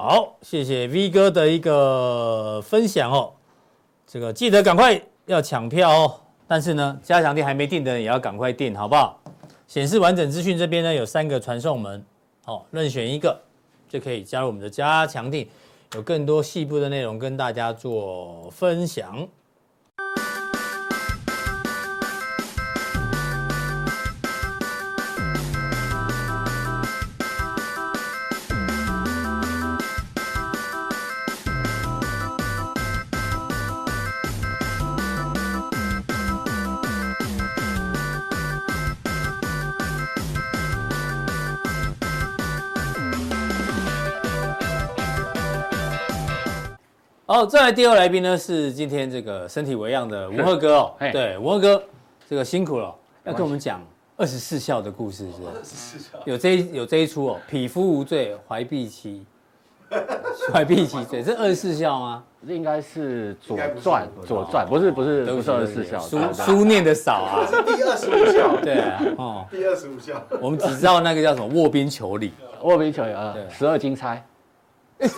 [0.00, 3.32] 好，谢谢 V 哥的一个分享哦。
[4.06, 6.20] 这个记得赶快要抢票哦。
[6.46, 9.20] 但是呢，加强地还没订的也要赶快订，好不好？
[9.66, 12.06] 显示完整资讯这边呢有三个传送门，
[12.44, 13.36] 好，任选一个
[13.88, 15.50] 就可以加入我们的加强地，
[15.96, 19.26] 有更多细部的内容跟大家做分享。
[47.38, 51.80] 好，再来第二来宾呢是今天这个身体为恙的吴赫哥哦，对，吴赫哥
[52.28, 53.80] 这个辛苦了，要跟我们讲
[54.16, 55.52] 二十四孝的故事是吧？
[55.54, 56.18] 二十四孝。
[56.24, 59.24] 有这一有这一出哦，匹夫无罪，怀璧其
[60.52, 62.24] 怀璧其罪，这二十四孝吗？
[62.44, 64.66] 这应该是左传，左传。
[64.66, 74.26] 不是不是不是二十四孝，书书念的少啊，是第二十五孝，对啊，哦，第二十五孝，我们只知道那个叫什么卧冰求鲤，卧冰求鲤啊，十二金钗。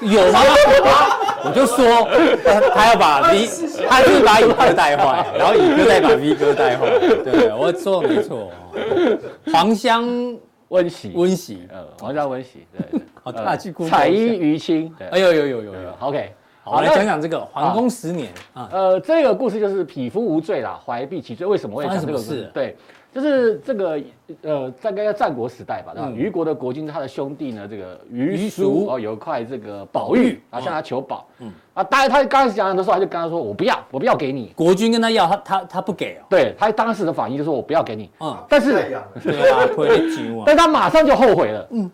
[0.03, 0.41] 有吗？
[1.45, 2.09] 我就说
[2.75, 3.49] 他要把 V，
[3.89, 6.87] 他就是把乙哥带坏， 然后乙哥再把 V 哥带坏。
[7.25, 8.51] 对，我说的没错。
[9.53, 10.05] 黄香
[10.69, 13.01] 温习，温习，呃，黄香温习，对。
[13.23, 16.33] 好，大家去 Google 彩衣娱亲，哎呦呦呦呦呦，OK。
[16.63, 18.69] 好，来讲讲这个皇宫十年啊。
[18.73, 21.47] 呃，这个故事就是匹夫无罪啦，怀璧其罪。
[21.47, 22.51] 为什么会讲这个故事？
[22.55, 22.77] 对。
[23.13, 24.01] 就是这个
[24.43, 34.53] 呃，大概在战国时代吧，那虞国的国君他的兄弟呢，这个虞叔哦，有一块这个宝玉，然后向他求宝，嗯啊，当然他刚开始讲的时候，他就跟他说，我不要，我不要给你。
[34.55, 36.23] 国君跟他要，他他他不给哦。
[36.31, 38.09] 对，他当时的反应就说，我不要给你。
[38.21, 39.05] 嗯，但是对啊，
[40.47, 41.91] 但他马上就后悔了，嗯，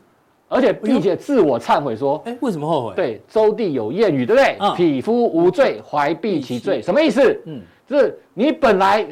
[0.49, 2.95] 而且并且自我忏悔说，哎，为什么后悔？
[2.95, 4.59] 对，周地有谚语，对不对？
[4.77, 7.41] 匹夫无罪，怀璧其罪，什么意思？
[7.47, 9.07] 嗯，就是你本来。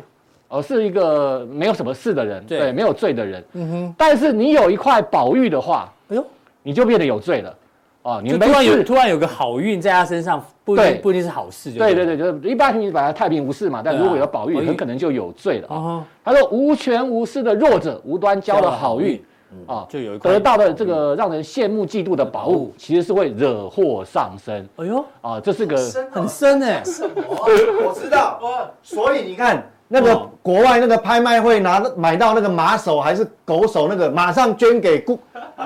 [0.55, 3.45] 而是一个没有什么事的人，对，没有罪的人。
[3.55, 3.95] 嗯哼。
[3.99, 6.25] 但是你有一块宝玉的话，哎呦，
[6.63, 7.57] 你就变得有罪了。
[8.03, 11.73] 哦，你突然有突然有个好运在他身上，不一定不一定是好事。
[11.73, 15.69] 对对对，就是一般你把他太平无事嘛，但如果有宝玉，很可能就有罪了。
[15.75, 16.07] 啊。
[16.23, 19.21] 他说无权无势的弱者，无端交了好运，
[19.67, 24.69] 啊，就有得到的这个让人羡慕嫉妒的宝物，其实是会惹祸上身。
[24.77, 25.77] 哎呦，啊，这是个
[26.13, 26.83] 很深哎。
[27.27, 28.39] 我知道，
[28.83, 29.67] 所以你看。
[29.89, 35.17] 那个国外那个拍卖会拿买到那个马首还是狗首那个，马上捐给故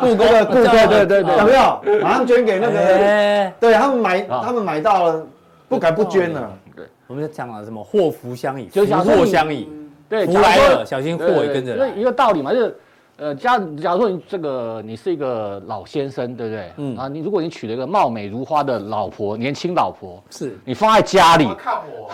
[0.01, 2.01] 故宫的故宫，对对对，有没有？
[2.03, 5.27] 马上捐给那个，对他们买他们买到了，
[5.69, 6.53] 不敢不捐了。
[6.77, 9.69] 对，我们就讲了什么祸福相倚，福祸相倚，
[10.09, 12.77] 对，福来了小心祸也跟着来，一个道理嘛，就是。
[13.21, 16.73] 呃，假假如说你这个你是一个老先生，对不对？
[16.77, 22.09] 嗯啊，你如果你娶了一个貌美如花的老婆，年轻老婆，是你放在家里，看我，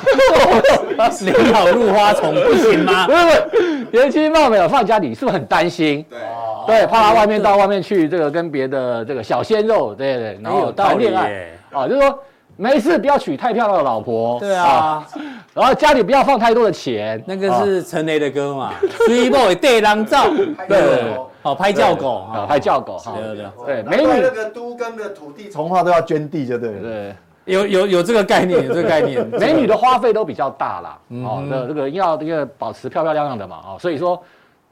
[1.20, 3.06] 脸好入花丛 不行吗？
[3.06, 6.02] 不是不是，年轻貌美的放在家里，你是不是很担心？
[6.08, 6.18] 对，
[6.66, 12.18] 对，怕他外面到外面去这个跟别的这个小鲜肉，对对，然后谈恋爱啊，就是说。
[12.56, 14.38] 没事，不要娶太漂亮的老婆。
[14.40, 15.06] 对啊，
[15.52, 17.22] 然后家里不要放太多的钱。
[17.26, 18.72] 那个是陈雷的歌嘛，
[19.06, 20.28] 《追梦对狼照》。
[20.68, 23.00] 对，好拍叫狗，拍叫狗。
[23.16, 27.14] 对对对，美女那个都跟的土地从化都要捐地，就对对。
[27.44, 29.26] 有有有这个概念，有 这个概念。
[29.38, 30.98] 美女的花费都比较大啦。
[31.24, 34.22] 哦，那这个要这个保持漂漂亮亮的嘛，哦，所以说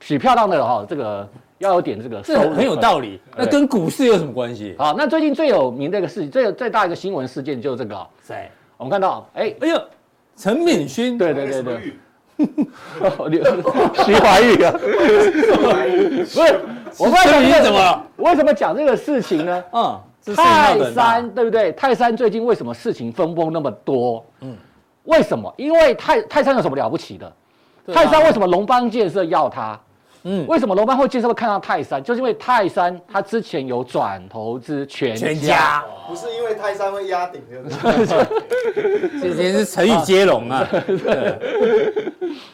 [0.00, 1.28] 娶漂亮的哈，这个。
[1.62, 3.20] 要有点这个，这很有道理。
[3.36, 4.74] 那跟股市有什么关系？
[4.76, 8.06] 好，那最近最有名的一个事，最最大一个新闻事件就是这个。
[8.26, 8.50] 谁？
[8.76, 9.80] 我们看到，哎哎呦，
[10.36, 11.16] 陈敏勋。
[11.16, 11.96] 对对对对。
[14.04, 14.72] 徐怀钰 啊。
[14.72, 16.60] 不是，
[16.98, 18.04] 我问你怎么了？
[18.16, 19.64] 为什么讲这个事情呢？
[19.72, 20.00] 嗯，
[20.34, 21.70] 泰山对不对？
[21.72, 24.24] 泰山最近为什么事情风波那么多？
[24.40, 24.56] 嗯，
[25.04, 25.52] 为什么？
[25.56, 27.32] 因为泰泰山有什么了不起的？
[27.92, 29.78] 泰山为什么龙邦建设要他？
[30.24, 32.00] 嗯，为什么龙邦会介绍会看到泰山？
[32.02, 38.06] 就是因为泰山他之前有转投资全全家，不是因为泰山会压顶，就是
[39.20, 40.64] 这些是成语接龙啊。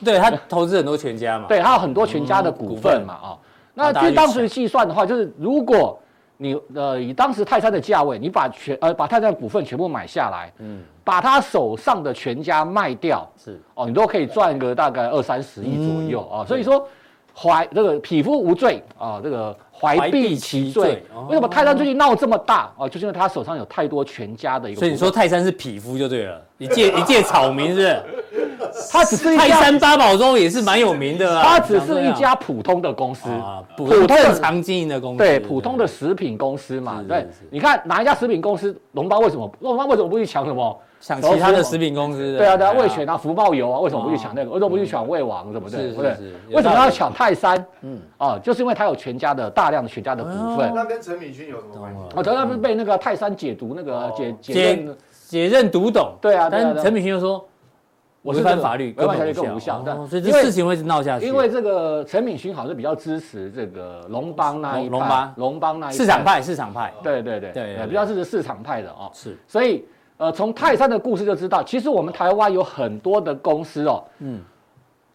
[0.02, 3.36] 对，他投资很多全家嘛，对，他有很多全家的股份嘛啊。
[3.74, 6.00] 那据当时计算的话，就是如果
[6.38, 13.60] 你呃以当时泰山的价位，你把全呃把泰山的股份全部买下来，嗯，把他手上的全家卖掉，是。
[13.74, 16.46] 哦，你都可以赚个大概二三十亿左右啊。
[16.46, 16.88] 所以说。
[17.40, 21.04] 怀这个匹夫无罪啊，这个怀璧其罪。
[21.28, 22.88] 为什么泰山最近闹这么大啊？
[22.88, 24.80] 就是因为他手上有太多全家的一个。
[24.80, 28.02] 所以你说泰山是匹夫就对了，一介一介草民是不是？
[28.90, 31.42] 它只是一泰，山八宝粥也是蛮有名的啊。
[31.42, 37.02] 他只是一家普通的公司，啊，普普通常经营的公司，对普通的食品公司嘛。
[37.06, 39.50] 对是是是，你看哪一家食品公司，龙邦为什么？
[39.60, 40.78] 龙邦为什么不去抢什么？
[41.00, 44.50] 抢其他的食品公司的，对啊，对啊，味全啊，福茂油啊，为什么不去抢那个？
[44.50, 45.78] 为什么不去抢味王什么的？
[45.78, 46.16] 对不对？
[46.50, 47.64] 为什么要抢泰山？
[47.82, 50.72] 嗯，啊，就是因为他有全家的大量的全家的股份。
[50.74, 52.00] 那跟陈敏君有什么关系？
[52.16, 54.84] 哦，他不是被那个泰山解读那个解解
[55.28, 56.14] 解解任独董。
[56.20, 57.44] 对啊，但陈敏勋又说，
[58.22, 59.84] 我违反法律，违反法律更无效。
[60.08, 61.26] 所以这事情会一直闹下去。
[61.26, 66.92] 因为这个陈敏勋好像是比较支持这个龙邦那一派，龙邦龙邦那一市场派，市场派。
[67.02, 69.10] 对对对对，比较支持市场派的哦。
[69.12, 69.84] 是，所以。
[70.20, 74.40] 呃，从泰山的故事就知道，其实我们台湾有很多的公司哦，嗯，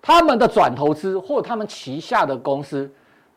[0.02, 2.90] 他们的转投资或者他们旗下的公司，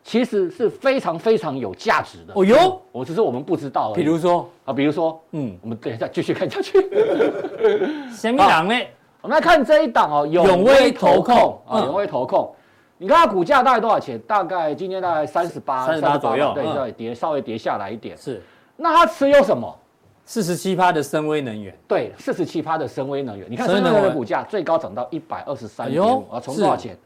[0.06, 2.32] 其实是非常非常有价值的。
[2.36, 3.92] 哦哟，我只是我们不知道。
[3.92, 6.78] 比如说啊，比如说，嗯，我们等一下继续看下去。
[8.14, 8.74] 什么档呢？
[9.20, 12.54] 我们来看这一档哦，永威投控啊，永威投控，
[12.98, 14.16] 你看它股价大概多少钱？
[14.20, 18.16] 大概今天大概三十八，三十八左右，对，稍微跌，稍微跌下来一点。
[18.16, 18.40] 是，
[18.76, 19.76] 那它持有什么？
[20.24, 26.96] 四十七趴的深威能源，对，四十七趴的深威能源，你看深威能源的股价最高涨到一百二十三点五啊，从多少钱？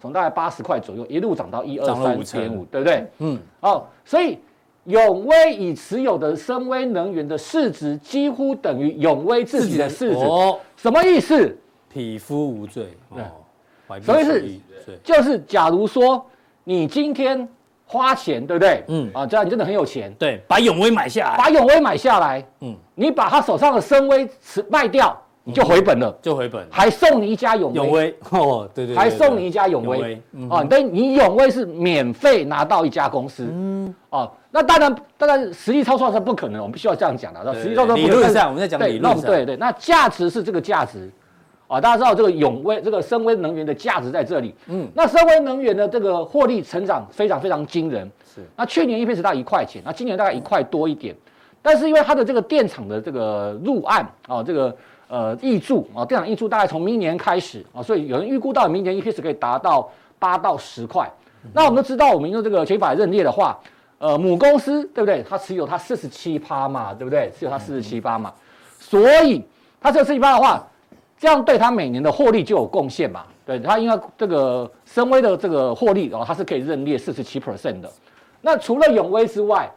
[0.00, 3.06] 从大概八十块左右一路涨到一二三点五，对不对？
[3.18, 4.38] 嗯，哦，所以
[4.84, 11.56] 永威已持有的深威能源的市值几乎等于永威自己的市值，哦，什么意思？
[11.92, 14.60] 匹夫无罪，对，所以是
[15.02, 16.24] 就是假如说
[16.64, 17.48] 你今天。
[17.90, 18.84] 花钱对不对？
[18.88, 20.12] 嗯啊，这样你真的很有钱。
[20.18, 22.46] 对，把永威买下来，把永威买下来。
[22.60, 25.18] 嗯，你把他手上的深威持卖掉，
[25.48, 27.76] 你就回本了，就回本，还送你一家永威。
[27.76, 30.22] 永威哦，对对，还送你一家永威。
[30.50, 33.48] 哦，等于你永威是免费拿到一家公司。
[33.50, 37.54] 嗯，哦，那当然，当然实际操作是不可能，我们必须要这样讲的。
[37.54, 41.10] 实际操作理论上，我们在讲理论上，对对，那价值是这个价值。
[41.66, 44.54] 啊，大家知道这个永威这个深威能源的价值在这里。
[44.66, 48.10] 嗯，那深威能源的这个获利成长非常非常惊人。
[48.34, 51.16] 是，那去年 EPS 大概一块钱，那今年大概一块多一点。
[51.60, 54.74] 但是因为它的这个电厂的这个入岸啊，这个
[55.08, 61.10] 呃挹注啊，电厂挹注大概从明年开始啊，所以有人预估到明年 EPS 可以达到八到十块。
[61.52, 63.58] 那我们都知道，我们用这个权益法认列的话，
[63.98, 65.24] 呃，母公司对不对？
[65.28, 67.32] 它持有它四十七趴嘛，对不对？
[67.38, 68.32] 持有它四十七趴嘛，
[68.78, 69.44] 所以
[69.80, 70.64] 它这四十七趴的话。
[71.20, 73.24] 这样对它每年的获利就有贡献嘛？
[73.44, 77.90] 对它，因为这个深威的这个获利哦，它是可以认列四十七 percent 的。
[78.40, 79.68] 那除了永威之外，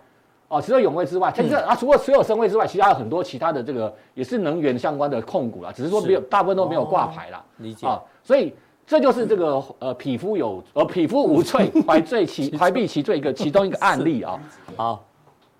[0.51, 7.41] 哦，除了永威之外，其实啊，除了持有深威之外，其实还有很多其他的这个也是能源相关的控股啦，只是说没有，大部分都没有挂牌啦。
[7.57, 8.53] 理解啊，所以
[8.85, 14.37] 这就是这个呃，匹夫有呃，匹夫无罪，怀罪其 怀璧其罪一个其中一个案例啊。
[14.75, 15.03] 好。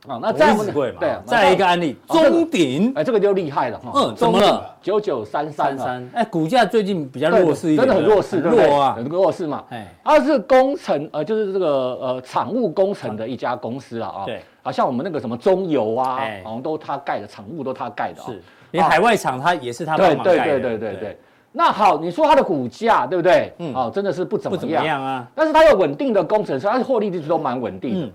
[0.07, 3.91] 啊，那再一个案例，中鼎，哎，这个就厉害了哈。
[3.93, 4.75] 嗯，怎么了？
[4.81, 9.63] 九九三三三，哎，股价最近比较弱势一点，真的很弱势，弱啊，很弱势嘛。
[9.69, 11.67] 哎，它是工程，呃，就是这个
[12.01, 14.23] 呃，厂务工程的一家公司了啊。
[14.25, 18.25] 对，好像我们那个什么中油啊，好像都他盖的，厂务都他盖的啊。
[18.25, 18.41] 是，
[18.71, 20.43] 连海外厂它也是他帮忙盖的。
[20.43, 21.19] 对对对对对。
[21.53, 23.53] 那好，你说它的股价对不对？
[23.59, 25.27] 嗯，哦，真的是不怎么样啊。
[25.35, 28.09] 但是它有稳定的工程，所以它的获利一直都蛮稳定的。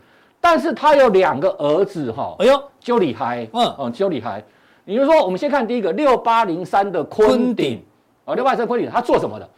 [0.48, 4.40] 但是他有两个儿子哈，哎呦，就厉害，嗯，哦，就厉害。
[4.84, 7.82] 也就是说，我们先看第一个六八零三的昆鼎，
[8.24, 9.48] 啊，六八零三昆鼎，他做什么的？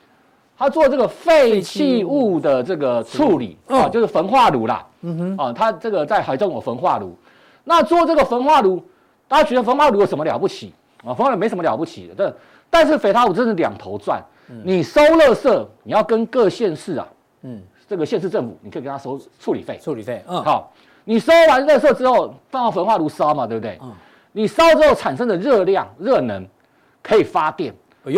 [0.56, 7.14] 他做这个废弃物的这个处理，啊，就是焚化炉啦，嗯哼，啊，他这个在海中有焚化炉。
[7.64, 8.82] 那做这个焚化炉，
[9.28, 10.72] 大家觉得焚化炉有什么了不起？
[11.04, 12.34] 啊，焚化炉没什么了不起的，但。
[12.70, 14.22] 但是肥塔五真是两头赚，
[14.64, 17.06] 你收垃圾，你要跟各县市啊，
[17.42, 17.60] 嗯。
[17.88, 19.78] 这个县市政府，你可以跟他收处理费。
[19.82, 20.70] 处理费，嗯，好，
[21.04, 23.78] 你收完垃圾之后，放到焚化炉烧嘛，对不对？
[23.82, 23.92] 嗯，
[24.32, 26.46] 你烧之后产生的热量、热能
[27.02, 27.74] 可以发电，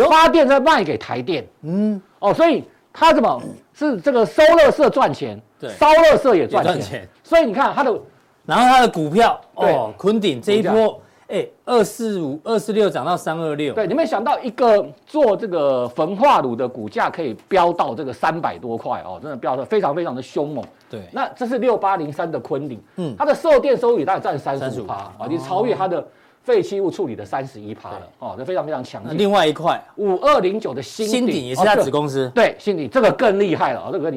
[0.09, 1.47] 发电再卖给台电。
[1.61, 3.41] 嗯，哦，所以他怎么
[3.73, 5.41] 是这个收垃圾赚钱？
[5.57, 7.07] 对，烧垃圾也赚钱。
[7.23, 7.97] 所以你看他的，
[8.45, 11.01] 然后他的股票，哦，昆鼎这一波。
[11.31, 20.61] 哎，二四五二四六涨到三二六，对，你没想到一个做这个焚化炉的股价可以飙到这个三百多块哦，真的飙的非常非常的凶猛。
[20.89, 26.05] 对，那这是六八零三的昆鼎，嗯，它的售电收入也大概占三十五趴啊，已经超越它的
[26.43, 29.17] 废弃物处理的三十一趴了哦，这非常非常强劲。
[29.17, 29.81] 另外一块。
[29.95, 34.11] 五二零九的新新鼎也是它子公司，对，新鼎这个更厉害了啊，这个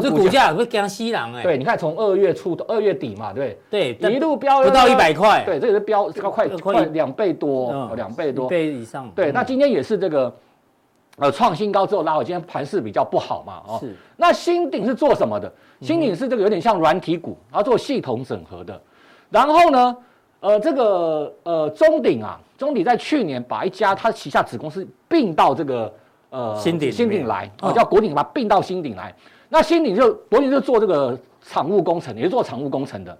[0.00, 9.10] 这股价会跟西郎哎，对，你看从二月初到二月底嘛，对对，一路飙不到一百块，对，这也是飙高快快两倍多，两倍多，一倍以上。
[9.10, 10.32] 对，那今天也是这个，
[11.18, 13.92] 呃，创新高之后拉回，今天盘势比较不好嘛，哦，是。
[14.16, 15.52] 那新鼎是做什么的？
[15.80, 18.80] 新鼎是这个有点像软体股，然后做系统整合的。
[19.30, 19.96] 然后呢，
[20.38, 25.92] 呃，这个呃中鼎啊，中鼎在去年把一家它旗下子公司并到这个。
[26.28, 29.14] 呃新鼎新鼎来，哦，叫国鼎把它并到新鼎来。
[29.48, 33.16] 那新鼎就国鼎就做这个厂务工程，也是做厂务工程的。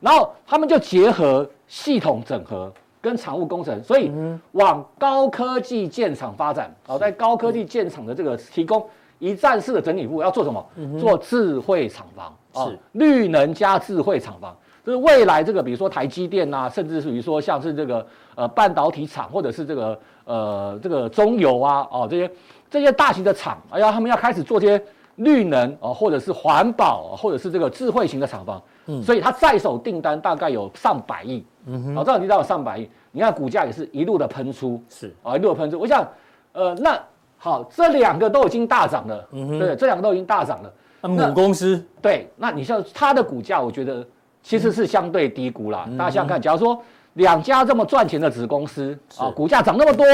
[0.00, 2.72] 然后他们就结合系统整合
[3.02, 4.10] 跟厂务工程，所以
[4.52, 6.74] 往高科技建厂发展。
[6.86, 8.82] 好，在高科技建厂的这个提供
[9.18, 10.66] 一站式的整理服务，要做什么？
[10.98, 22.30] 做智慧厂房啊，绿能加智慧厂房，就是未来这个，比如说台积电啊，甚至是比如说像是这个呃半导体厂，或者是这个呃这个中油啊，哦这些
[22.70, 24.82] 这些大型的厂，哎呀，他们要开始做这些
[25.20, 28.60] 绿能啊，或者是环保，或者是这个智慧型的厂房。
[29.04, 35.14] 所以它在手订单大概有上百亿，嗯哼，哦，这样订单有上百亿，你看股价也是一路的喷出，是。
[35.22, 35.78] 啊，一路的喷出。
[35.78, 36.04] 我想，
[36.52, 37.00] 呃，那
[37.38, 40.72] 好，这两个都已经大涨了，嗯哼，对，这两个都已经大涨了。
[41.02, 44.04] 那母公司，对，那你像它的股价，我觉得
[44.42, 45.88] 其实是相对低估啦。
[45.96, 50.04] 大家想想看，假如说两家这么赚钱的子公司啊，股价涨那么多，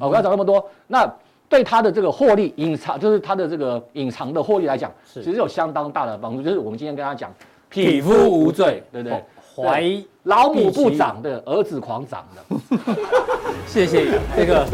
[0.00, 1.14] 啊，股价涨那么多，那
[1.48, 6.42] 对它的这个获利隐藏，就是它的这个隐藏的获利来讲，其实有相当大的帮助。
[6.42, 7.32] 就是我们今天跟他讲。
[7.68, 9.22] 匹夫无罪，对不对？
[9.54, 9.90] 怀
[10.22, 12.56] 老母不长的儿子狂长的，
[13.66, 14.64] 谢谢这个，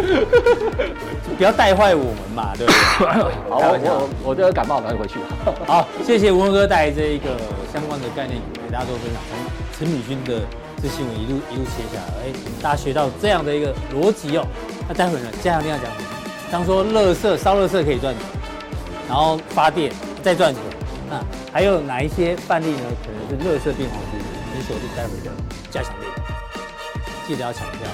[1.38, 3.06] 不要带坏我们嘛，对不对？
[3.48, 5.18] 好，我我我这个感冒赶紧回去。
[5.66, 7.30] 好，谢谢吴文哥带来这一个
[7.72, 9.22] 相关的概念给大家做分享。
[9.30, 10.42] 从陈敏君的
[10.82, 14.44] 这新闻一路一路切下来，哎，大家学到这样的一个逻辑哦。
[14.86, 15.86] 那待会儿呢，加强錠要讲
[16.52, 16.62] 像？
[16.66, 18.22] 说垃圾烧垃圾可以赚钱，
[19.08, 19.90] 然后发电
[20.22, 20.62] 再赚钱。
[21.08, 21.18] 那
[21.50, 22.82] 还有哪一些范例呢？
[23.02, 24.20] 可能是垃圾变黄金，
[24.54, 25.32] 你锁定待会的
[25.70, 26.04] 加强力，
[27.26, 27.88] 记得要抢票。